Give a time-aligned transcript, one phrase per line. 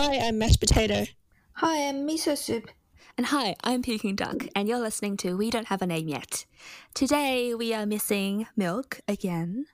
[0.00, 1.06] Hi, I'm mashed potato.
[1.54, 2.70] Hi, I'm miso soup.
[3.16, 6.46] And hi, I'm Peking Duck, and you're listening to We Don't Have a Name Yet.
[6.94, 9.66] Today we are missing Milk again.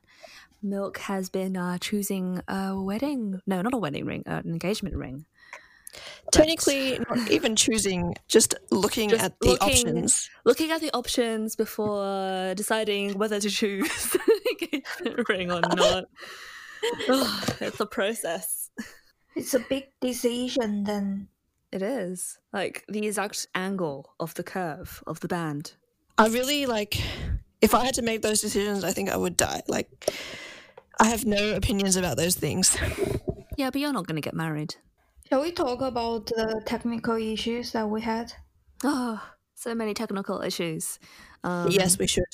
[0.63, 4.97] Milk has been uh, choosing a wedding, no, not a wedding ring, uh, an engagement
[4.97, 5.27] ring.
[6.33, 10.31] Technically, not even choosing, just looking Just at the looking- options.
[10.47, 14.21] Looking at the options before deciding whether to choose an
[14.63, 16.05] engagement ring or not.
[17.11, 18.64] Ugh, it's a process.
[19.37, 21.29] It's a big decision then.
[21.73, 22.39] It is.
[22.53, 25.73] Like the exact angle of the curve of the band.
[26.19, 27.01] I really like.
[27.61, 29.63] If I had to make those decisions, I think I would die.
[29.67, 30.11] Like,
[31.01, 32.77] I have no opinions about those things.
[33.57, 34.75] Yeah, but you're not going to get married.
[35.29, 38.33] Shall we talk about the technical issues that we had?
[38.83, 39.23] Oh,
[39.55, 40.99] so many technical issues.
[41.45, 42.25] Um, yes, we should.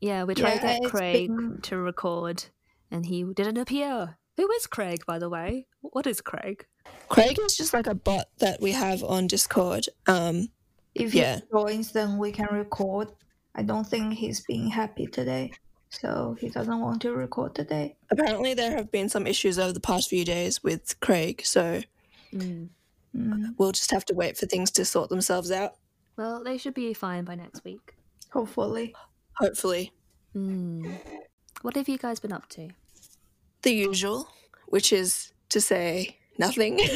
[0.00, 2.46] Yeah, we tried to get Craig been- to record
[2.90, 4.18] and he didn't appear.
[4.36, 5.66] Who is Craig, by the way?
[5.80, 6.66] What is Craig?
[7.08, 9.86] Craig is just like a bot that we have on Discord.
[10.06, 10.48] Um,
[10.94, 11.36] If Yeah.
[11.36, 13.08] he joins, then we can record.
[13.54, 15.52] I don't think he's being happy today,
[15.90, 17.96] so he doesn't want to record today.
[18.10, 21.82] apparently, there have been some issues over the past few days with Craig, so
[22.32, 22.68] Mm.
[23.14, 25.76] Mm, we'll just have to wait for things to sort themselves out.
[26.16, 27.94] Well, they should be fine by next week.
[28.30, 28.94] hopefully.
[29.38, 29.92] Hopefully,
[30.34, 30.98] Mm.
[31.62, 32.68] What have you guys been up to?
[33.66, 34.28] The usual,
[34.66, 36.78] which is to say nothing.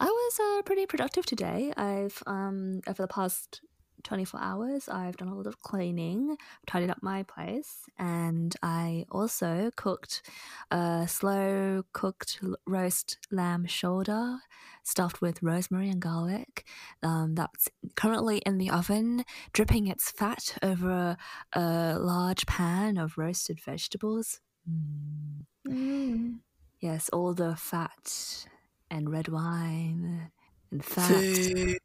[0.00, 1.72] I was uh, pretty productive today.
[1.76, 3.60] I've um over the past
[4.02, 9.70] 24 hours, I've done a lot of cleaning, tidied up my place, and I also
[9.76, 10.22] cooked
[10.70, 14.38] a slow cooked roast lamb shoulder
[14.82, 16.64] stuffed with rosemary and garlic.
[17.02, 21.16] Um, that's currently in the oven, dripping its fat over
[21.52, 24.40] a, a large pan of roasted vegetables.
[24.68, 25.44] Mm.
[25.66, 26.38] Mm.
[26.80, 28.46] Yes, all the fat
[28.90, 30.30] and red wine
[30.70, 31.06] and fat.
[31.08, 31.78] Food.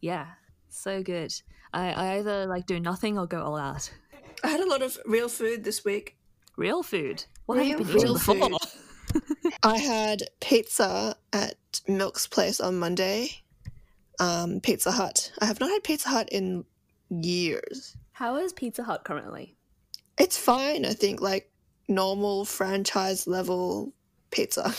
[0.00, 0.26] Yeah,
[0.78, 1.34] so good.
[1.72, 3.90] I, I either like do nothing or go all out.
[4.44, 6.16] I had a lot of real food this week.
[6.56, 7.24] Real food.
[7.46, 8.40] What have you Real been eating food.
[8.40, 9.52] before?
[9.62, 13.30] I had pizza at Milk's place on Monday.
[14.20, 15.32] Um, Pizza Hut.
[15.40, 16.64] I have not had Pizza Hut in
[17.08, 17.96] years.
[18.12, 19.54] How is Pizza Hut currently?
[20.18, 21.50] It's fine, I think, like
[21.86, 23.92] normal franchise level
[24.30, 24.74] pizza.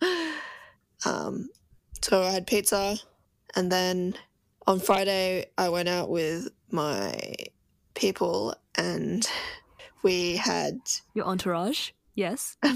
[1.04, 1.48] um,
[2.00, 2.96] so I had pizza,
[3.56, 4.14] and then
[4.66, 7.34] on Friday I went out with my
[7.94, 9.28] people, and
[10.02, 10.80] we had
[11.14, 11.90] Your entourage?
[12.14, 12.56] Yes.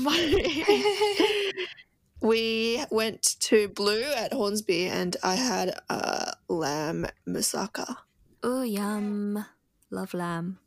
[2.20, 7.96] we went to Blue at Hornsby, and I had a lamb moussaka.
[8.42, 9.44] Oh, yum.
[9.90, 10.58] Love lamb.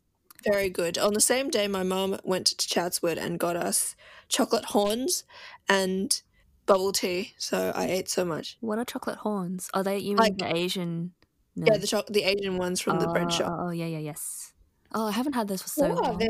[0.44, 0.98] Very good.
[0.98, 3.96] On the same day, my mum went to Chatswood and got us
[4.30, 5.24] chocolate horns
[5.68, 6.22] and
[6.70, 7.34] bubble tea.
[7.38, 8.58] So I ate so much.
[8.62, 9.70] What are chocolate horns?
[9.74, 11.14] Are they you mean Like- the Asian?
[11.56, 11.66] No.
[11.68, 13.52] Yeah, the cho- the Asian ones from the bread Oh, shop.
[13.60, 14.54] Oh, oh, yeah, yeah, yes.
[14.96, 16.18] Oh, I haven't had those for so what are long.
[16.20, 16.30] they?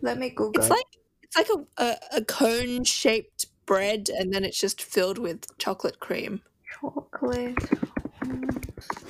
[0.00, 0.60] Let me Google.
[0.62, 0.86] It's like
[1.22, 5.98] it's like a a, a cone shaped bread, and then it's just filled with chocolate
[6.00, 6.40] cream.
[6.80, 7.58] chocolate.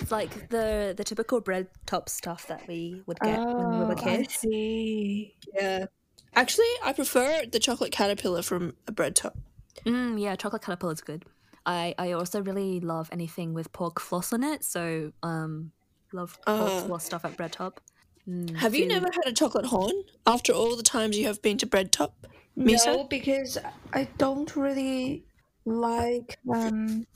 [0.01, 3.95] It's like the the typical bread top stuff that we would get when we were
[3.95, 4.35] Oh, I kids.
[4.35, 5.35] see.
[5.55, 5.87] Yeah.
[6.35, 9.37] Actually, I prefer the chocolate caterpillar from a bread top.
[9.85, 11.25] Mm, yeah, chocolate caterpillar is good.
[11.67, 14.65] I, I also really love anything with pork floss on it.
[14.65, 15.73] So um,
[16.13, 16.85] love pork Ah.
[16.87, 17.81] floss stuff at Bread Top.
[18.29, 19.95] Mm, Have you never had a chocolate horn
[20.27, 22.27] after all the times you have been to bread top?
[22.59, 22.87] Miso?
[22.87, 23.57] No, because
[23.93, 25.25] I don't really
[25.65, 27.07] like um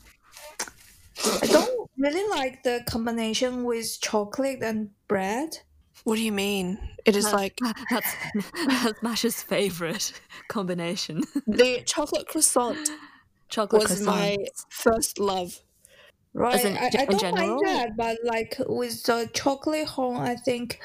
[1.41, 5.59] I don't really like the combination with chocolate and bread.
[6.03, 6.77] What do you mean?
[7.05, 7.57] It is like
[7.89, 8.15] That's,
[8.67, 10.13] that's Mash's favorite
[10.49, 11.23] combination.
[11.47, 12.89] the chocolate croissant
[13.49, 14.37] chocolate was my
[14.69, 15.59] first love.
[16.33, 16.65] Right.
[16.65, 17.47] in- I, I don't general?
[17.47, 20.79] mind that, but like with the chocolate horn I think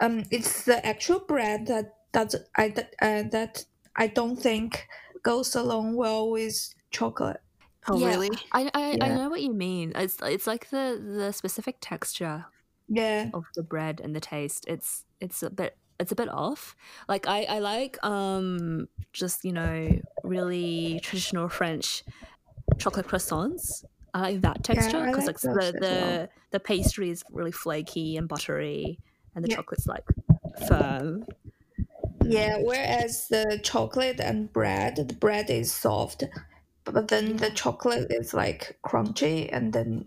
[0.00, 3.64] um it's the actual bread that that I that, uh, that
[3.96, 4.86] I don't think
[5.22, 7.40] goes along well with chocolate.
[7.88, 8.08] Oh, Yeah.
[8.08, 8.30] really?
[8.52, 9.92] I, I, I know what you mean.
[9.94, 12.46] It's it's like the, the specific texture
[12.90, 13.30] Yeah.
[13.32, 14.66] of the bread and the taste.
[14.68, 16.74] It's it's a bit it's a bit off.
[17.08, 22.04] Like I, I like um just you know really traditional French
[22.78, 23.84] chocolate croissants.
[24.12, 26.28] I like that texture because like like, the the well.
[26.50, 28.98] the pastry is really flaky and buttery,
[29.34, 29.56] and the Yeah.
[29.56, 30.04] chocolate's like
[30.66, 31.26] firm.
[32.22, 36.24] Yeah, whereas the chocolate and bread, the bread is soft,
[36.84, 40.04] but then the chocolate is like crunchy, and then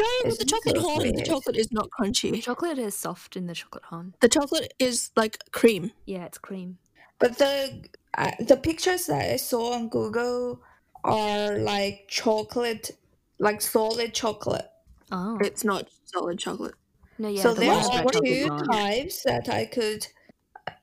[0.00, 2.30] No, It's the chocolate so horn, the chocolate is not crunchy.
[2.32, 4.14] The Chocolate is soft in the chocolate horn.
[4.20, 5.92] The chocolate is like cream.
[6.06, 6.78] Yeah, it's cream.
[7.18, 7.84] But the
[8.16, 10.62] uh, the pictures that I saw on Google
[11.04, 12.90] are like chocolate,
[13.38, 14.68] like solid chocolate.
[15.12, 16.74] Oh It's not solid chocolate.
[17.18, 17.42] no, yeah.
[17.42, 18.64] so the there are two Bar.
[18.64, 20.06] types that I could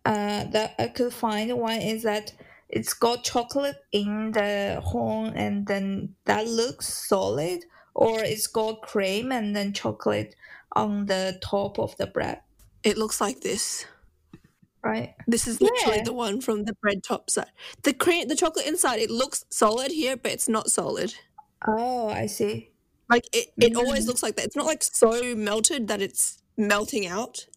[0.05, 1.51] uh that I could find.
[1.57, 2.33] One is that
[2.69, 7.63] it's got chocolate in the horn and then that looks solid,
[7.97, 10.35] or it's got cream and then chocolate
[10.75, 12.41] on the top of the bread,
[12.83, 13.85] It looks like this.
[14.83, 15.15] right?
[15.27, 16.03] This is literally Yeah.
[16.03, 17.51] the one from the bread top side.
[17.83, 21.15] The cream, the chocolate inside, it looks solid here, but it's not solid.
[21.67, 22.71] Oh, I see.
[23.09, 24.07] Like it, it always Mm.
[24.07, 24.45] looks like that.
[24.45, 27.47] It's not like so melted that it's melting out.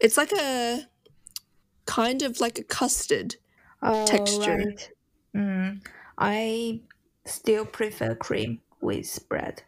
[0.00, 0.88] It's like a
[1.86, 3.36] kind of like a custard.
[3.82, 4.56] Oh, Texture.
[4.56, 4.90] right.
[5.36, 5.80] Mm,
[6.18, 6.80] I
[7.26, 9.62] still prefer cream with bread.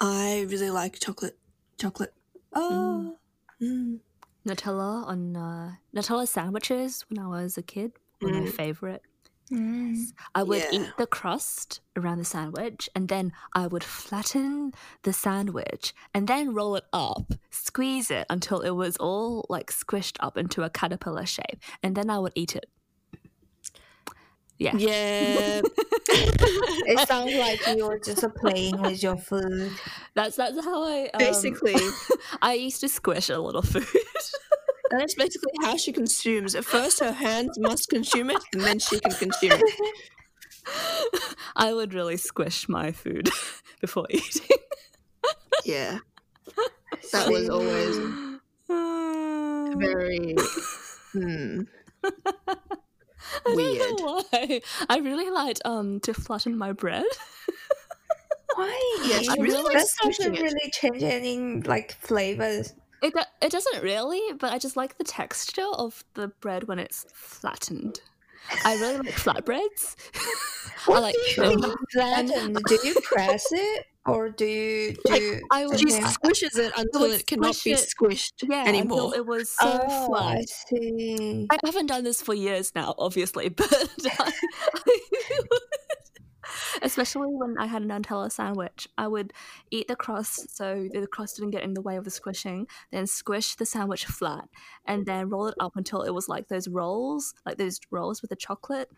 [0.00, 1.36] I really like chocolate.
[1.78, 2.14] Chocolate.
[2.54, 3.16] Oh.
[3.60, 3.98] Mm.
[4.46, 8.52] Nutella on uh, Nutella sandwiches when I was a kid were my Mm.
[8.52, 9.02] favorite.
[9.50, 10.06] Mm.
[10.34, 10.70] I would Yeah.
[10.72, 16.54] eat the crust around the sandwich and then I would flatten the sandwich and then
[16.54, 21.26] roll it up, squeeze it until it was all like squished up into a caterpillar
[21.26, 22.66] shape, and then I would eat it.
[24.58, 24.76] Yeah.
[24.76, 25.62] Yeah.
[26.08, 29.72] It sounds like you're just playing with your food.
[30.14, 31.76] That's that's how I um, basically,
[32.42, 33.86] I used to squish a little food.
[34.90, 36.54] that's basically how she consumes.
[36.54, 39.94] At first, her hands must consume it, and then she can consume it.
[41.56, 43.30] I would really squish my food
[43.80, 44.56] before eating.
[45.64, 45.98] Yeah.
[47.12, 47.96] That was always
[49.78, 50.36] very
[51.12, 51.62] hmm,
[53.46, 53.78] I weird.
[53.78, 54.60] don't know why.
[54.88, 57.04] I really like um to flatten my bread.
[58.56, 58.96] Why?
[59.04, 60.40] Yeah, she That really likes doesn't it.
[60.42, 62.74] really change any like flavors.
[63.02, 67.06] It it doesn't really, but I just like the texture of the bread when it's
[67.14, 68.00] flattened.
[68.64, 69.96] I really like flatbreads.
[70.88, 72.54] I like Do you flatten?
[72.66, 75.10] Do you press it or do you do?
[75.10, 76.00] Like, you- I would She Okay.
[76.00, 79.06] squishes it until it cannot be it- squished yeah anymore.
[79.06, 80.38] until it was so oh, flat.
[80.38, 81.46] I see.
[81.50, 83.68] I haven't done this for years now, obviously, but
[84.06, 84.32] I,
[86.82, 89.32] especially when I had a Nutella sandwich, I would
[89.70, 93.06] eat the crust so the crust didn't get in the way of the squishing, then
[93.06, 94.48] squish the sandwich flat,
[94.86, 98.30] and then roll it up until it was like those rolls, like those rolls with
[98.30, 98.88] the chocolate.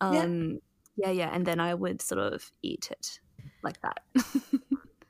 [0.00, 0.20] Yeah.
[0.20, 0.58] Um,
[0.96, 3.18] yeah, yeah, and then I would sort of eat it
[3.64, 4.00] like that.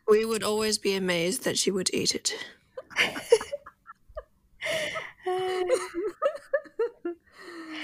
[0.09, 2.35] we would always be amazed that she would eat it.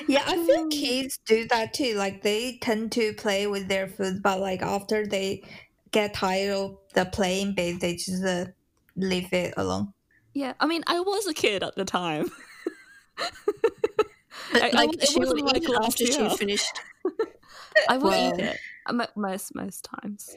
[0.07, 1.95] Yeah, I feel kids do that too.
[1.95, 5.43] Like they tend to play with their food, but like after they
[5.93, 8.47] get tired of the playing bit, they just uh,
[8.97, 9.93] leave it alone.
[10.35, 12.31] yeah, I mean, I was a kid at the time.
[14.53, 16.81] But I- I like would- it she would wasn't like it after she finished.
[17.89, 18.33] I would Wow.
[18.35, 18.57] eat it mo-
[19.17, 20.37] most most times.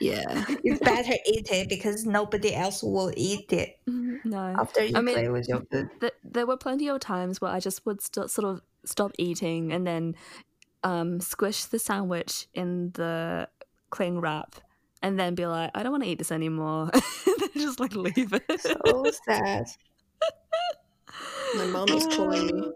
[0.00, 0.44] Yeah.
[0.64, 4.54] You better eat it because nobody else will eat it No.
[4.58, 5.88] after you I mean- play with your food.
[6.00, 9.72] Th- there were plenty of times where I just would st- sort of stop eating
[9.72, 10.16] and then
[10.82, 13.48] um, squish the sandwich in the
[13.90, 14.56] cling wrap
[15.02, 16.90] and then be like, I don't want to eat this anymore.
[17.26, 18.60] and just like leave it.
[18.60, 19.66] So sad.
[21.56, 22.72] My mom is calling me.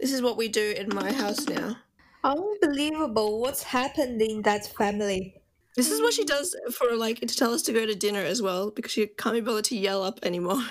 [0.00, 1.76] This is what we do in my house now.
[2.24, 3.40] Unbelievable.
[3.40, 5.34] What's happened in that family?
[5.76, 8.42] This is what she does for like to tell us to go to dinner as
[8.42, 10.62] well because she can't be bothered to yell up anymore.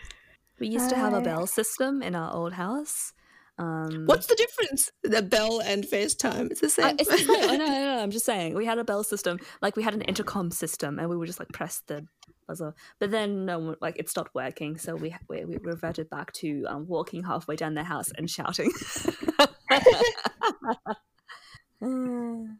[0.60, 3.12] we used to have a bell system in our old house.
[3.58, 4.90] Um, What's the difference?
[5.02, 6.50] The bell and FaceTime.
[6.50, 6.96] It's the Uh, same.
[6.98, 7.50] it's the same.
[7.50, 7.98] I know, I know.
[8.02, 8.54] I'm just saying.
[8.54, 11.38] We had a bell system, like we had an intercom system, and we would just
[11.38, 12.06] like press the
[12.46, 12.74] buzzer.
[12.98, 16.64] But then, no, one- like it stopped working, so we we, we reverted back to
[16.68, 18.72] um, walking halfway down the house and shouting.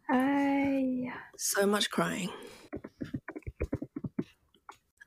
[0.09, 2.29] I so much crying.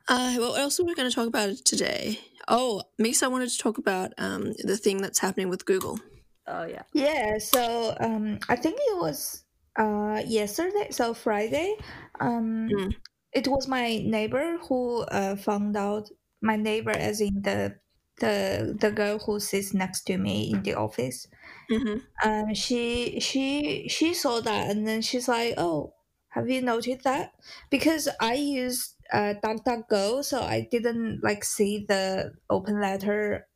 [0.08, 2.18] Uh, what else are we going to talk about today?
[2.48, 6.00] Oh, Miso wanted to talk about um, the thing that's happening with Google.
[6.46, 6.82] oh yeah.
[6.92, 9.44] Yeah, so um I think it was
[9.78, 11.76] uh yesterday, so Friday.
[12.20, 12.94] Um Mm.
[13.32, 16.08] it was my neighbor who uh found out
[16.42, 17.76] my neighbor as in the
[18.20, 21.26] the the girl who sits next to me in the office.
[21.70, 22.10] Mm-hmm.
[22.24, 25.94] Um she she she saw that and then she's like, "Oh,
[26.30, 27.34] have you noticed that?"
[27.70, 33.48] Because I used uh DuckDuckGo, so I didn't like see the open letter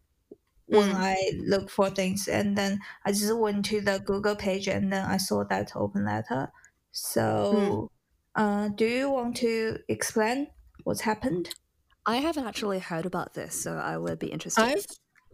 [0.67, 0.95] when Mm.
[0.95, 1.17] I
[1.47, 5.19] look for things, and then I just went to the Google page, and then I
[5.19, 6.53] saw that open letter.
[6.93, 7.91] So,
[8.35, 10.49] uh, do you want to explain
[10.85, 11.55] what's happened?
[12.07, 14.75] I haven't actually heard about this, so I would be interested.
[14.75, 14.87] I've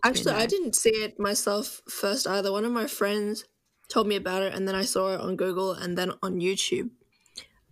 [0.03, 0.47] Actually, I know.
[0.47, 2.53] didn't see it myself first either.
[2.53, 3.45] One of my friends
[3.89, 6.91] told me about it, and then I saw it on Google and then on YouTube.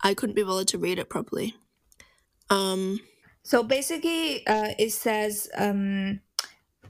[0.02, 1.56] I couldn't be bothered to read it properly.
[2.50, 3.00] Um,
[3.42, 6.20] So basically, uh, it says um,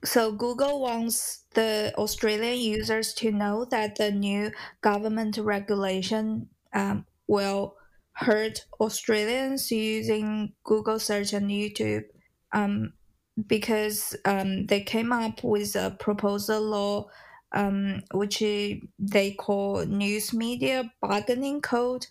[0.05, 4.53] so Google wants the Australian users to know that the new
[4.83, 7.77] government regulation um, will
[8.15, 12.05] hurt Australians using Google search and YouTube
[12.53, 12.95] um,
[13.47, 17.09] because um, they came up with a proposal law
[17.53, 18.41] um, which
[18.99, 22.07] they call news media bargaining code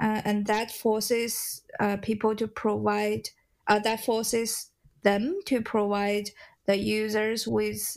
[0.00, 3.28] uh, and that forces uh, people to provide
[3.68, 4.70] uh, that forces
[5.02, 6.28] them to provide
[6.66, 7.96] the users with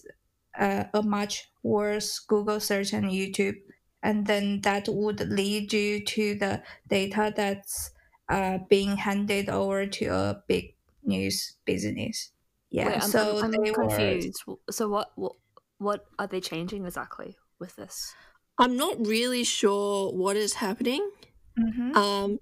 [0.59, 3.57] uh, a much worse Google search and YouTube,
[4.03, 7.91] and then that would lead you to the data that's
[8.29, 12.31] uh, being handed over to a big news business.
[12.75, 14.43] Yeah, Wait, I'm, so I'm, I'm they were confused.
[14.69, 15.31] So what, what
[15.77, 18.13] what are they changing exactly with this?
[18.59, 21.09] I'm not really sure what is happening.
[21.57, 21.95] Mhm.
[21.95, 22.39] Um,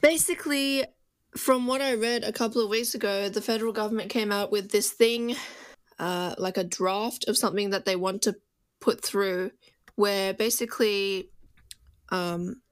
[0.00, 0.86] basically,
[1.36, 4.70] from what I read a couple of weeks ago, the federal government came out with
[4.70, 5.36] this thing,
[5.98, 8.36] uh, like a draft of something that they want to
[8.80, 9.50] put through,
[9.94, 11.28] where basically,
[12.08, 12.62] um,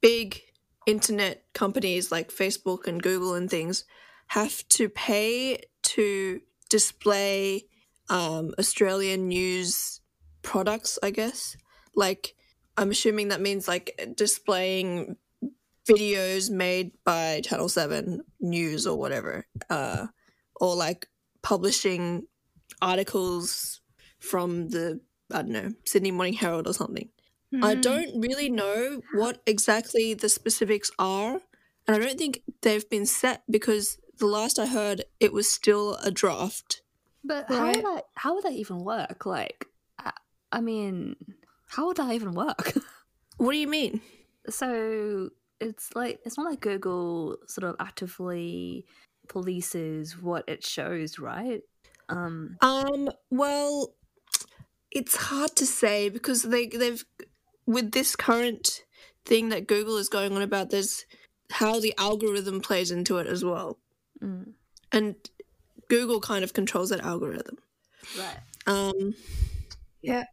[0.00, 0.40] big
[0.86, 3.84] internet companies like Facebook and Google and things
[4.28, 5.58] have to pay
[5.94, 7.64] to display
[8.08, 10.00] um, Australian news
[10.42, 11.56] products, I guess.
[11.94, 12.34] Like,
[12.76, 15.16] I'm assuming that means like displaying
[15.88, 20.06] videos made by Channel 7 News or whatever, uh,
[20.60, 21.08] or like
[21.42, 22.26] publishing
[22.80, 23.80] articles
[24.20, 25.00] from the,
[25.32, 27.08] I don't know, Sydney Morning Herald or something.
[27.62, 27.82] I Mhm.
[27.82, 31.42] don't really know what exactly the specifics are,
[31.86, 35.96] and I don't think they've been set because the last I heard it was still
[35.96, 36.82] a draft.
[37.24, 39.26] But how would that how would that even work?
[39.26, 39.66] Like,
[39.98, 40.12] I,
[40.50, 41.16] I mean,
[41.68, 42.74] how would that even work?
[43.38, 44.00] What do you mean?
[44.48, 48.84] so it's like it's not like Google sort of actively
[49.28, 51.62] polices what it shows, right?
[52.08, 53.94] Um, Um, well,
[54.90, 57.04] it's hard to say because they they've
[57.66, 58.84] with this current
[59.24, 61.06] thing that Google is going on about there's
[61.52, 63.78] how the algorithm plays into it as well.
[64.22, 64.52] Mm,
[64.92, 65.16] And
[65.88, 67.58] Google kind of controls that algorithm.
[68.18, 68.40] right.
[68.66, 69.14] Um
[70.02, 70.24] Yeah.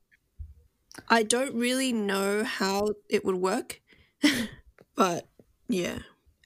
[1.07, 3.81] I don't really know how it would work.
[4.95, 5.27] but
[5.67, 5.99] yeah.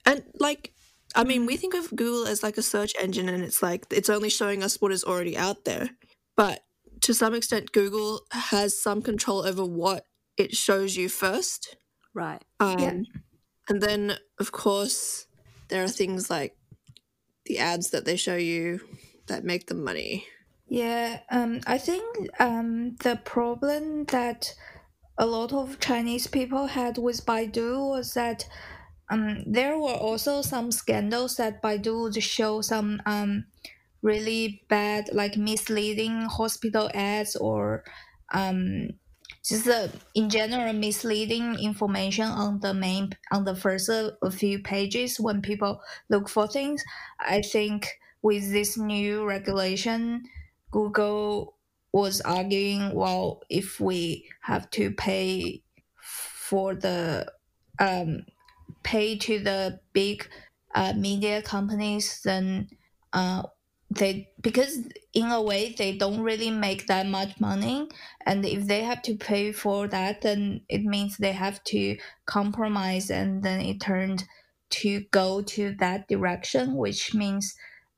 [0.06, 0.72] And like
[1.16, 4.10] I mean, we think of Google as like a search engine and it's like it's
[4.10, 5.90] only showing us what is already out there.
[6.36, 6.64] But
[7.02, 11.76] to some extent Google has some control over what it shows you first.
[12.14, 12.42] Right.
[12.60, 12.94] Um Yeah.
[13.68, 15.26] and then of course
[15.68, 16.56] there are things like
[17.46, 18.80] the ads that they show you
[19.26, 20.26] that make them money.
[20.68, 22.04] Yeah, um, I think
[22.40, 24.54] um, the problem that
[25.18, 28.48] a lot of Chinese people had with Baidu was that
[29.10, 33.44] um, there were also some scandals that Baidu would show some um,
[34.02, 37.84] really bad, like misleading hospital ads or
[38.32, 38.88] um,
[39.44, 45.20] just uh, in general misleading information on the main on the first uh, few pages
[45.20, 46.82] when people look for things.
[47.20, 47.88] I think
[48.22, 50.24] with this new regulation,
[50.70, 51.58] Google
[51.92, 55.62] was arguing, well, if we have to pay
[56.00, 57.32] for the
[57.78, 58.24] um,
[58.82, 60.28] pay to the big
[60.74, 62.68] uh, media companies, then
[63.12, 63.44] uh,
[63.90, 67.88] they because in a way they don't really make that much money,
[68.26, 73.10] and if they have to pay for that, then it means they have to compromise,
[73.10, 74.24] and then it turned
[74.70, 77.54] to go to that direction, which means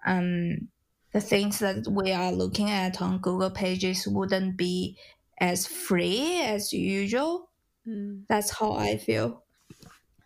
[0.07, 0.69] um,
[1.13, 4.99] the things that we are looking at on Google Pages wouldn't be
[5.39, 7.51] as free as usual.
[7.87, 8.25] Mm.
[8.29, 9.45] That's how I feel.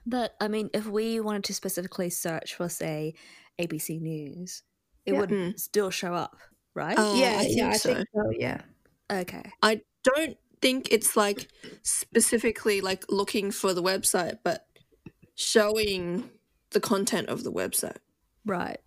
[0.07, 3.15] But I mean, if we wanted to specifically search for, say,
[3.61, 4.63] ABC News,
[5.07, 5.21] it Yeah.
[5.21, 5.59] would Mm.
[5.61, 6.37] still show up,
[6.75, 6.99] right?
[6.99, 7.95] Uh, yeah, I think yeah, I so.
[7.95, 8.31] think so.
[8.39, 8.63] Yeah.
[9.11, 9.43] okay.
[9.63, 11.49] I don't think it's like
[11.83, 14.67] specifically like looking for the website, but
[15.35, 16.31] showing
[16.71, 17.97] the content of the website.
[18.45, 18.79] Right.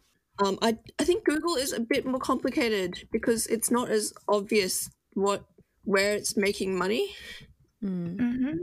[0.44, 4.90] Um, I I think Google is a bit more complicated because it's not as obvious
[5.14, 5.46] what
[5.84, 7.16] where it's making money.
[7.84, 8.20] Mm.
[8.20, 8.58] hmm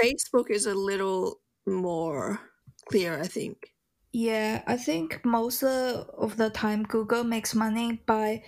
[0.00, 2.40] Facebook is a little more
[2.88, 3.71] clear, I think.
[4.12, 8.44] Yeah, I think most uh, of the time Google makes money by,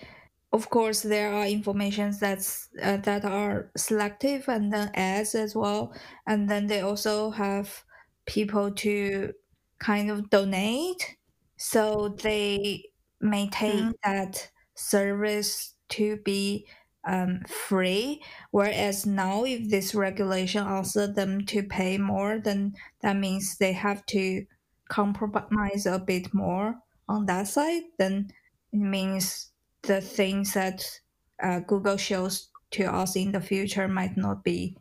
[0.53, 5.95] of course, there are informations that's uh, that are selective and then ads as well,
[6.27, 7.85] and then they also have
[8.27, 9.33] people to
[9.79, 11.17] kind of donate,
[11.57, 12.85] so they
[13.21, 16.67] maintain that service to be
[17.07, 18.23] um, free.
[18.51, 24.05] Whereas now, if this regulation asks them to pay more, then that means they have
[24.07, 24.45] to
[24.89, 26.77] compromise a bit more
[27.09, 27.83] on that side.
[27.99, 28.31] Then
[28.73, 29.51] it means
[29.83, 30.89] the things that
[31.43, 34.77] uh, Google shows to us in the future might not be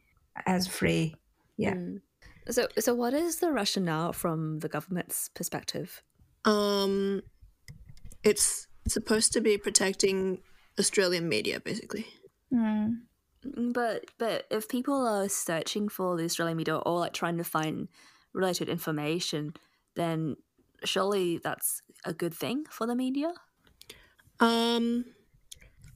[0.45, 1.15] as free.
[1.57, 1.73] Yeah.
[1.73, 2.01] Mm.
[2.49, 6.03] So, so what is the rationale from the government's perspective?
[6.45, 7.21] Um,
[8.23, 10.39] it's supposed to be protecting
[10.77, 12.05] Australian media, basically.
[12.51, 13.01] Mm.
[13.73, 17.89] But but if people are searching for the Australian media or like trying to find
[18.33, 19.53] related information,
[19.95, 20.35] then
[20.83, 23.31] surely that's a good thing for the media.
[24.39, 25.05] Um,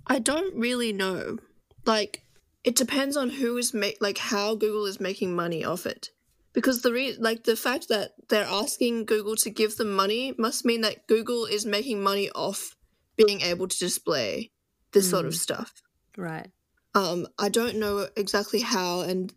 [0.06, 1.38] I don't really know.
[1.86, 2.24] Like,
[2.64, 6.10] it depends on who is make like how Google is making money off it.
[6.54, 10.66] Because the re- like the fact that they're asking Google to give them money must
[10.66, 12.76] mean that Google is making money off
[13.16, 14.52] being able to display
[14.92, 15.82] this sort of stuff.
[16.16, 16.50] Right.
[16.96, 19.34] Um, I don't know exactly how, and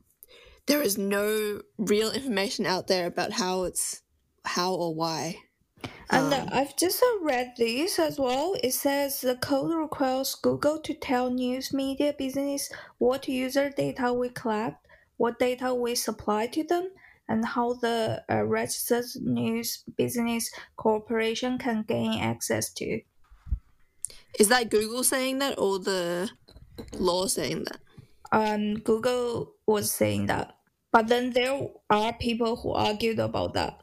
[0.66, 4.02] there is no real information out there about how it's
[4.44, 5.36] how or why.
[6.10, 8.56] And Um, I've just uh, read this as well.
[8.62, 14.28] It says the code requires Google to tell news media business what user data we
[14.30, 14.86] collect,
[15.18, 16.90] what data we supply to them,
[17.28, 23.00] and how the uh, registered news business corporation can gain access to.
[24.38, 26.30] Is that Google saying that or the
[26.98, 27.80] law saying that?
[28.32, 30.56] Um, Google was saying that,
[30.90, 33.80] but then there are people who argued about that.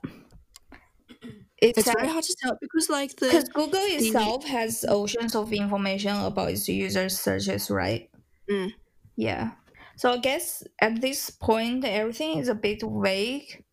[1.62, 5.52] It's It's very hard to tell because, like, the because Google itself has oceans of
[5.52, 8.10] information about its users' searches, right?
[8.50, 8.74] Mm.
[9.16, 9.52] Yeah.
[9.96, 13.64] So I guess at this point, everything is a bit vague.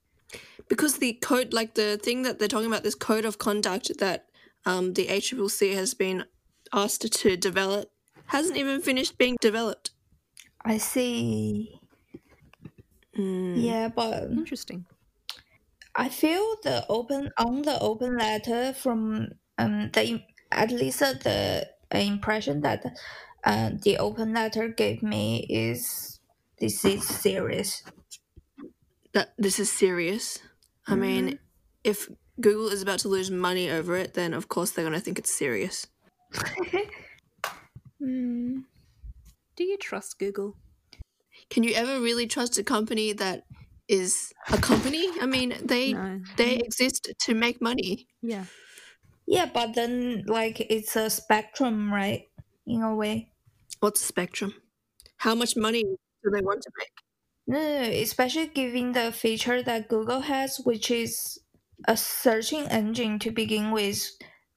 [0.68, 4.26] because the code, like the thing that they're talking about, this code of conduct that
[4.64, 6.24] um, the ACCC has been
[6.72, 7.90] asked to develop,
[8.26, 9.90] hasn't even finished being developed.
[10.64, 11.78] I see.
[13.16, 13.62] Mm.
[13.62, 14.86] Yeah, but Interesting.
[15.96, 21.66] I feel the open on the open letter from um the at least uh, the
[21.92, 22.84] impression that
[23.44, 26.20] uh, the open letter gave me is
[26.58, 27.82] this is serious.
[29.12, 30.38] That this is serious.
[30.86, 31.38] I mean,
[31.82, 32.08] if
[32.40, 35.18] Google is about to lose money over it, then of course they're going to think
[35.18, 35.86] it's serious.
[38.02, 38.64] Mm.
[39.56, 40.56] Do you trust Google?
[41.48, 43.44] Can you ever really trust a company that
[43.88, 45.08] is a company?
[45.20, 46.20] I mean, they No.
[46.36, 48.06] they exist to make money.
[48.22, 48.46] Yeah.
[49.26, 52.28] Yeah, but then like it's a spectrum, right?
[52.66, 53.30] In a way.
[53.80, 54.54] What's a spectrum?
[55.18, 56.92] How much money do they want to make?
[57.46, 61.38] No, no, no, especially given the feature that Google has, which is
[61.86, 64.08] a searching engine to begin with,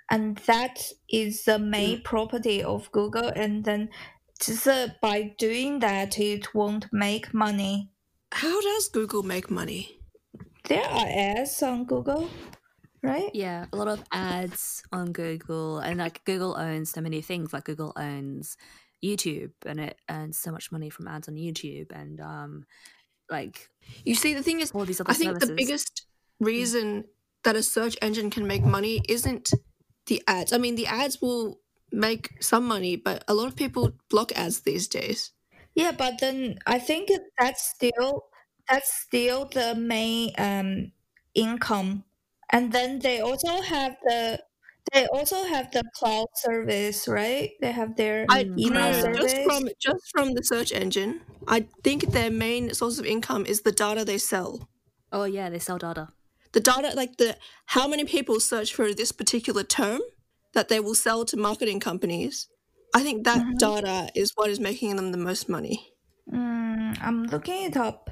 [0.10, 3.28] and that is the main property of Google.
[3.36, 3.90] And then,
[4.42, 7.92] just uh, by doing that, it won't make money.
[8.32, 10.00] How does Google make money?
[10.66, 12.30] There are ads on Google,
[13.02, 13.32] right?
[13.34, 17.54] Yeah, a lot of ads on Google, and like Google owns so many things.
[17.54, 18.58] Like Google owns
[19.04, 22.66] YouTube, and it earns so much money from ads on YouTube, and um,
[23.30, 23.70] like
[24.04, 25.50] You see, the thing is, all these other I think services.
[25.50, 26.06] the biggest
[26.40, 27.06] reason
[27.44, 29.52] that a search engine can make money isn't
[30.08, 30.54] the ads.
[30.54, 31.62] I mean, the ads will
[31.92, 35.32] make some money, but a lot of people block ads these days.
[35.78, 37.10] Yeah, but then I think
[37.40, 38.30] that's still
[38.68, 40.92] that's still the main um
[41.36, 42.04] income,
[42.52, 44.44] and then they also have the
[44.94, 47.52] they also have the cloud service, right?
[47.62, 49.34] They have their I email no, no, service.
[49.34, 51.22] just from just from the search engine.
[51.48, 54.68] I think their main source of income is the data they sell.
[55.12, 56.10] oh yeah, they sell data.
[56.54, 57.38] The data, like the
[57.68, 60.02] how many people search for this particular term
[60.54, 62.48] that they will sell to marketing companies.
[62.98, 63.58] I think that Mhm.
[63.60, 65.94] data is what is making them the most money.
[66.32, 68.10] Mm, I'm looking it up,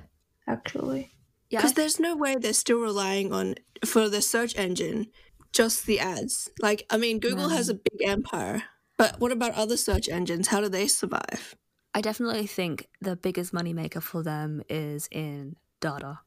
[0.47, 1.11] actually.
[1.49, 5.07] Yeah, Because there's no way they're still relying on for the search engine
[5.51, 6.49] just the ads.
[6.61, 8.63] Like, I mean, Google has a big empire,
[8.97, 10.47] but what about other search engines?
[10.47, 11.55] How do they survive?
[11.93, 16.19] I definitely think the biggest moneymaker for them is in data,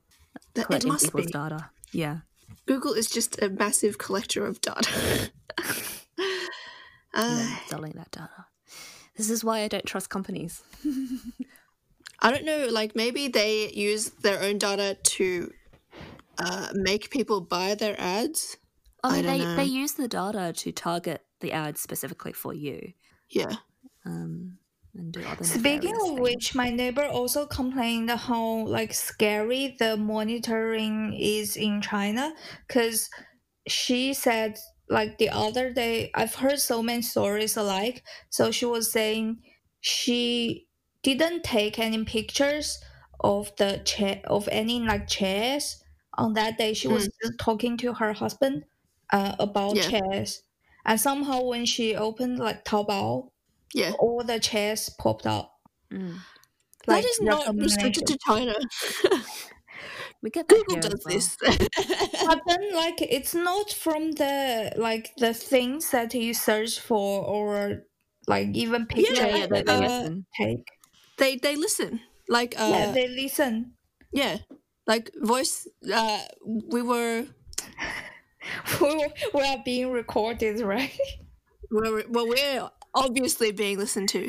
[0.55, 1.33] That, it collecting must people's be.
[1.33, 1.71] data.
[1.93, 2.19] Yeah.
[2.67, 5.31] Google is just a massive collector of data.
[7.15, 8.47] and uh, selling that data.
[9.17, 10.63] This is why I don't trust companies.
[12.21, 12.69] I don't know.
[12.71, 15.51] Like, maybe they use their own data to
[16.39, 18.57] uh, make people buy their ads.
[19.05, 19.57] I I mean, don't they, know.
[19.57, 22.93] they use the data to target the ads specifically for you
[23.31, 23.55] Yeah.
[24.05, 24.59] um,
[24.95, 26.21] and do other Speaking of things.
[26.21, 32.33] which, my neighbor also complained how like scary the monitoring is in China,
[32.67, 33.09] because
[33.69, 34.59] she said
[34.91, 38.05] like the other day, I've heard so many stories alike.
[38.31, 39.43] So she was saying
[39.81, 40.69] she
[41.03, 42.79] didn't take any pictures
[43.21, 45.83] of the chair of any like chairs
[46.17, 46.75] on that day.
[46.75, 48.65] She was just talking to her husband
[49.13, 49.89] uh, about Yeah.
[49.91, 50.43] chairs,
[50.85, 53.31] and somehow when she opened like Taobao,
[53.75, 53.93] Yeah.
[53.99, 55.55] all the chairs popped up.
[55.93, 56.25] Mm.
[56.87, 58.55] Like, that is not restricted to China.
[60.23, 61.15] We get that Google does well.
[61.15, 61.37] this.
[62.27, 67.85] but then like it's not from the like the things that you search for or
[68.27, 70.27] like even picture Yeah, yeah, they, they Uh, listen.
[70.37, 70.67] take
[71.19, 72.01] they they listen.
[72.29, 73.73] Like uh yeah yeah, they listen
[74.13, 74.39] yeah
[74.87, 77.27] like voice uh we were
[78.81, 80.99] we we are being recorded right
[81.71, 84.29] we're, well we're obviously being listened to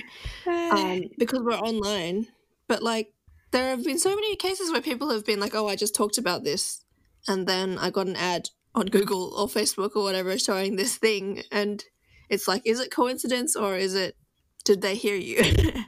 [0.72, 2.28] um because we're online.
[2.68, 3.14] But like
[3.52, 6.18] there have been so many cases where people have been like, "Oh, I just talked
[6.18, 6.84] about this."
[7.28, 11.44] And then I got an ad on Google or Facebook or whatever showing this thing
[11.52, 11.84] and
[12.30, 14.16] it's like, is it coincidence or is it
[14.64, 15.44] did they hear you?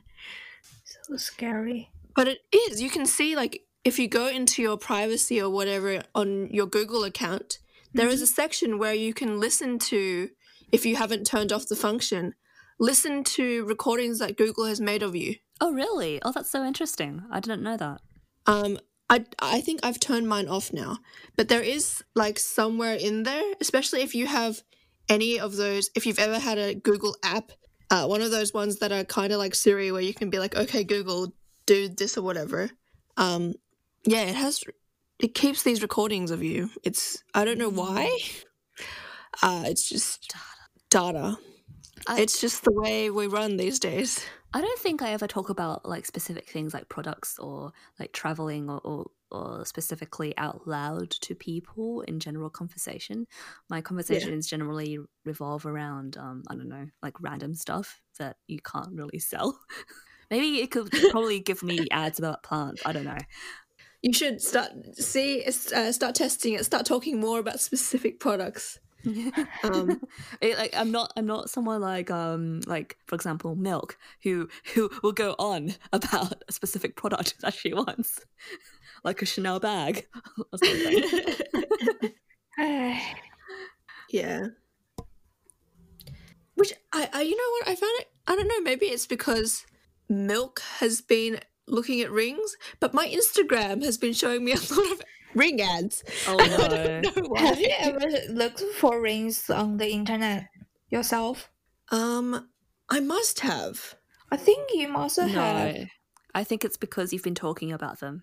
[0.84, 2.82] so scary But it is.
[2.82, 7.04] You can see, like, if you go into your privacy or whatever on your Google
[7.04, 7.60] account,
[7.94, 8.24] there is mm-hmm.
[8.24, 10.30] a section where you can listen to,
[10.72, 12.34] if you haven't turned off the function,
[12.82, 15.36] listen to recordings that Google has made of you.
[15.62, 16.20] Oh, really?
[16.24, 17.22] Oh, that's so interesting.
[17.32, 18.02] I didn't know that.
[18.48, 20.98] Um, I, I think I've turned mine off now,
[21.38, 24.64] but there is like somewhere in there, especially if you have
[25.08, 27.52] any of those, if you've ever had a Google app,
[27.92, 30.40] uh, one of those ones that are kind of like Siri, where you can be
[30.40, 31.34] like, okay, Google,
[31.68, 32.72] do this or whatever.
[33.16, 33.54] Um,
[34.06, 34.64] yeah, it has,
[35.20, 36.72] it keeps these recordings of you.
[36.84, 38.18] It's, I don't know why.
[39.44, 40.34] Uh, it's just
[40.90, 41.38] data.
[42.08, 44.24] I- It's just the way we run these days.
[44.54, 48.70] I don't think I ever talk about like specific things like products or like traveling
[48.70, 53.28] or, or, or specifically out loud to people in general conversation.
[53.70, 58.94] My conversations generally revolve around, um, I don't know, like random stuff that you can't
[58.94, 59.58] really sell.
[60.32, 62.82] Maybe it could probably give me ads about plants.
[62.86, 63.18] I don't know.
[64.02, 66.66] You should start see uh, start testing it.
[66.66, 68.80] Start talking more about specific products.
[69.64, 70.02] Um,
[70.42, 74.90] It, like I'm not I'm not someone like um like for example milk who who
[75.04, 78.26] will go on about a specific product that she wants
[79.04, 81.04] like a Chanel bag or something.
[84.10, 84.48] yeah.
[86.56, 89.66] Which I, I you know what I found it I don't know maybe it's because
[90.10, 94.92] milk has been looking at rings but my Instagram has been showing me a lot
[94.92, 95.02] of
[95.36, 96.04] ring ads.
[96.28, 96.36] oh
[97.16, 97.36] no.
[97.36, 100.48] have you ever looked for rings on the internet
[100.90, 101.50] yourself
[101.90, 102.50] Um
[102.90, 103.96] I must have.
[104.32, 105.86] i think you must have No.
[106.34, 108.22] I think it's because you've been talking about them.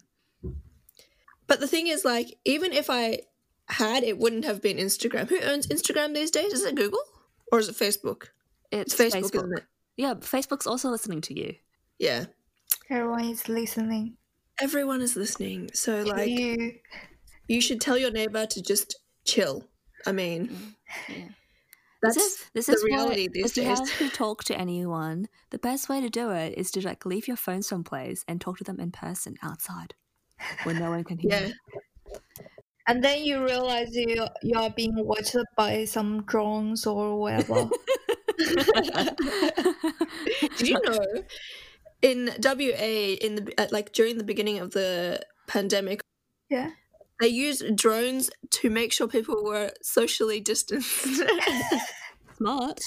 [1.46, 3.20] But the thing is like even if I
[3.68, 5.28] had it wouldn't have been Instagram.
[5.28, 6.52] Who owns Instagram these days?
[6.54, 7.02] Is it Google
[7.52, 8.28] or is it Facebook?
[8.70, 9.64] It's It's Facebook, isn't it?
[9.96, 11.54] Yeah, Facebook's also listening to you.
[11.98, 12.26] Yeah.
[12.88, 14.16] everyone is listening
[14.60, 15.70] Everyone is listening.
[15.74, 16.74] So to like you
[17.48, 19.64] you should tell your neighbor to just chill.
[20.06, 20.74] I mean, mm,
[21.08, 21.28] Yeah.
[22.02, 24.58] that's this is, this the is why reality these if you have to talk to
[24.58, 28.40] anyone, the best way to do it is to like leave your phone someplace and
[28.40, 29.94] talk to them in person outside,
[30.62, 31.30] where no one can hear.
[31.40, 31.48] yeah.
[32.86, 37.68] and then you realize you you are being watched by some drones or whatever
[40.56, 41.22] Did you know
[42.02, 46.00] in WA in the at, like during the beginning of the pandemic,
[46.48, 46.70] yeah
[47.20, 51.06] they used drones to make sure people were socially distanced.
[52.36, 52.80] Smart,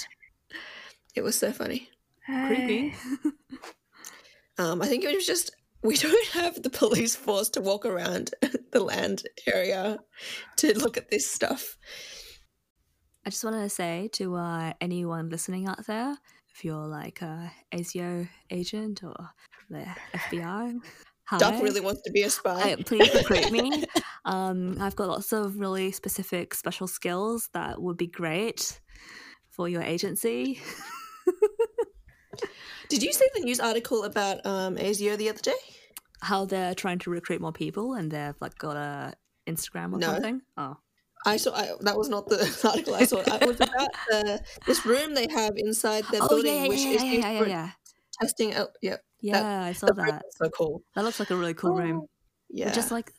[1.15, 1.89] it was so funny.
[2.25, 2.95] creepy.
[4.57, 5.51] Um, I think it was just
[5.83, 8.31] we don't have the police force to walk around
[8.71, 9.97] the land area
[10.57, 11.77] to look at this stuff.
[13.25, 16.15] I just want to say to uh, anyone listening out there,
[16.61, 19.15] if you're like a ASIO agent or
[19.71, 20.79] the FBI,
[21.23, 21.37] hi.
[21.39, 22.73] Duck really wants to be a spy.
[22.73, 23.83] Uh, please recruit me.
[24.23, 28.79] Um, I've got lots of really specific special skills that would be great
[29.49, 30.61] for your agency.
[32.89, 35.57] Did you see the news article about um, ASIO the other day?
[36.21, 39.13] How they're trying to recruit more people and they've like got a
[39.47, 40.13] Instagram or No.
[40.13, 40.41] something.
[40.55, 40.77] Oh,
[41.25, 43.19] I saw I, that was not the article I saw.
[43.19, 46.79] It was about the, this room they have inside their oh building, yeah, yeah, which
[46.79, 47.75] yeah, is yeah, used yeah, yeah, for
[48.21, 48.69] testing out.
[48.81, 50.23] Yeah, Yeah, I saw the room that.
[50.27, 50.81] is so cool.
[50.95, 52.07] That looks like a really cool room.
[52.49, 53.11] Yeah, But just like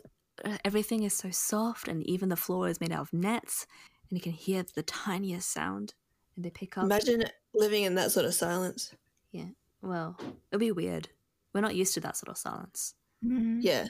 [0.44, 3.66] uh, everything is so soft, and even the floor is made out of nets,
[4.10, 5.94] and you can hear the tiniest sound,
[6.36, 6.84] and they pick up.
[6.84, 8.94] imagine living in that sort of silence.
[9.30, 9.50] Yeah.
[9.80, 10.16] Well,
[10.50, 11.08] it'll be weird.
[11.54, 12.94] We're not used to that sort of silence.
[13.24, 13.58] Mhm.
[13.62, 13.88] Yeah,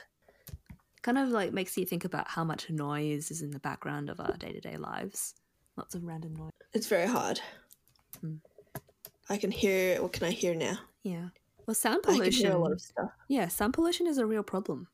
[1.03, 4.21] Kind of like makes you think about how much noise is in the background of
[4.21, 5.35] our day to day lives.
[5.77, 6.51] Lots of random noise.
[6.73, 7.41] It's very hard.
[8.21, 8.37] Hmm.
[9.29, 10.01] I can hear.
[10.01, 10.79] What can I hear now?
[11.03, 11.29] Yeah.
[11.67, 12.23] Well, sound pollution.
[12.23, 13.11] I can hear a lot of stuff.
[13.29, 14.89] Yeah, sound pollution is a real problem.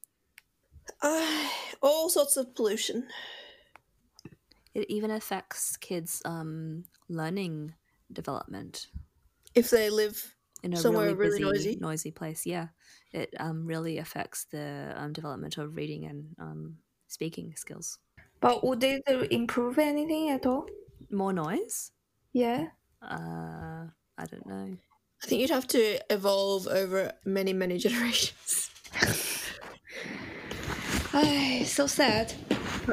[1.02, 1.48] Uh,
[1.82, 3.06] all sorts of pollution.
[4.74, 7.74] It even affects kids' um, learning
[8.12, 8.86] development
[9.54, 11.78] If they live in a Somewhere really, really busy, noisy?
[11.80, 12.46] noisy place.
[12.46, 12.68] Yeah,
[13.12, 17.98] it um, really affects the um, development of reading and um, speaking skills.
[18.40, 20.66] But would it improve anything at all?
[21.10, 21.92] More noise?
[22.32, 22.68] Yeah.
[23.02, 24.76] Uh, I don't know.
[25.22, 28.70] I think you'd have to evolve over many, many generations.
[31.12, 32.32] Ay, so sad.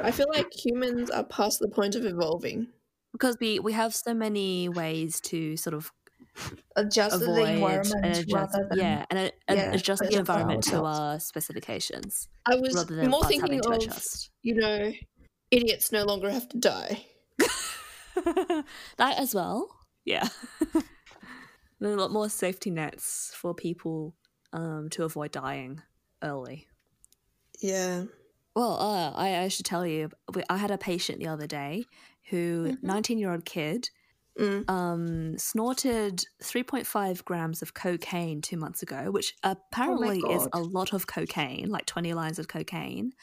[0.01, 2.67] I feel like humans are past the point of evolving.
[3.11, 5.91] Because we, we have so many ways to sort of
[6.75, 10.83] Adjust the environment and adjust, rather than yeah, and, and yeah, adjust the environment to
[10.83, 14.31] our specifications I was rather than more thinking of, adjust.
[14.41, 14.91] you know,
[15.51, 17.05] idiots no longer have to die.
[18.97, 19.69] that as well.
[20.03, 20.27] Yeah.
[21.81, 24.15] a lot more safety nets for people
[24.53, 25.81] um, to avoid dying
[26.23, 26.67] early.
[27.61, 28.05] Yeah.
[28.55, 30.09] Well, uh, I, I should tell you,
[30.49, 31.85] I had a patient the other day
[32.29, 32.83] who, Mhm.
[32.83, 33.89] 19 year old kid,
[34.39, 34.65] Mm.
[34.67, 41.07] um, snorted 3.5 grams of cocaine two months ago, which apparently is a lot of
[41.07, 43.13] cocaine, like 20 lines of cocaine.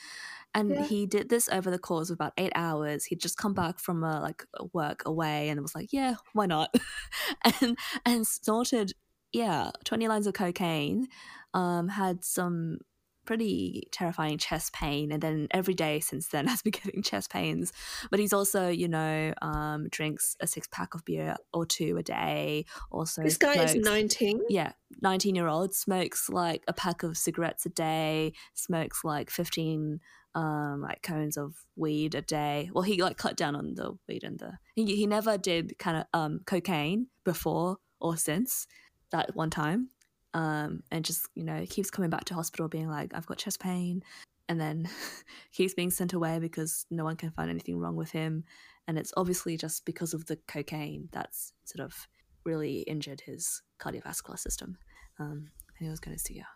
[0.55, 0.87] And Yeah.
[0.87, 3.05] he did this over the course of about eight hours.
[3.05, 6.75] He'd just come back from a, like work away and was like, "Yeah, why not?"
[7.63, 8.93] and and snorted,
[9.33, 11.09] yeah, twenty lines of cocaine.
[11.55, 12.79] Um, had some
[13.25, 17.73] pretty terrifying chest pain, and then every day since then has been getting chest pains.
[18.11, 22.03] But he's also, you know, um, drinks a six pack of beer or two a
[22.03, 22.65] day.
[22.91, 24.43] Also, This guy is 19.
[24.49, 30.01] yeah, 19 year old smokes like a pack of cigarettes a day, smokes like 15
[30.35, 32.71] um like cones of weed a day.
[32.73, 35.99] Well, he like cut down on the weed and the he, he never did kind
[35.99, 38.67] of um cocaine before or since
[39.11, 39.91] that one time.
[40.35, 43.61] Um and just, you know, keeps coming back to hospital being like I've got chest
[43.61, 44.03] pain
[44.49, 44.89] and then
[45.53, 48.45] keeps being sent away because no one can find anything wrong with him
[48.89, 52.09] and it's obviously just because of the cocaine that's sort of
[52.45, 54.77] really injured his cardiovascular system.
[55.19, 56.47] Um, and he was going to see a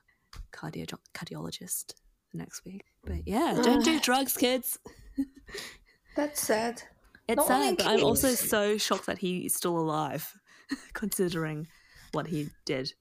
[0.57, 1.95] cardio- cardiologist
[2.33, 2.85] the next week.
[3.05, 4.79] But yeah, don't do drugs, kids.
[6.17, 6.83] That's sad.
[7.29, 10.33] It's Not sad, but I'm also so shocked that he's still alive,
[10.95, 11.67] considering
[12.13, 12.93] what he did.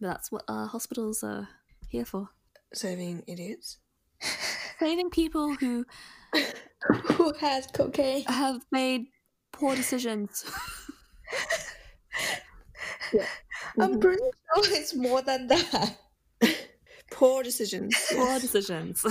[0.00, 1.48] But that's what our hospitals are
[1.88, 2.30] here for.
[2.72, 3.78] Saving idiots.
[4.78, 5.84] Saving people who
[7.16, 8.24] Who has cocaine?
[8.24, 9.06] have made
[9.52, 10.44] poor decisions.
[13.12, 13.26] yeah.
[13.78, 14.00] I'm Mhm.
[14.00, 15.98] pretty sure it's more than that.
[17.10, 17.94] Poor decisions.
[18.12, 19.04] poor decisions.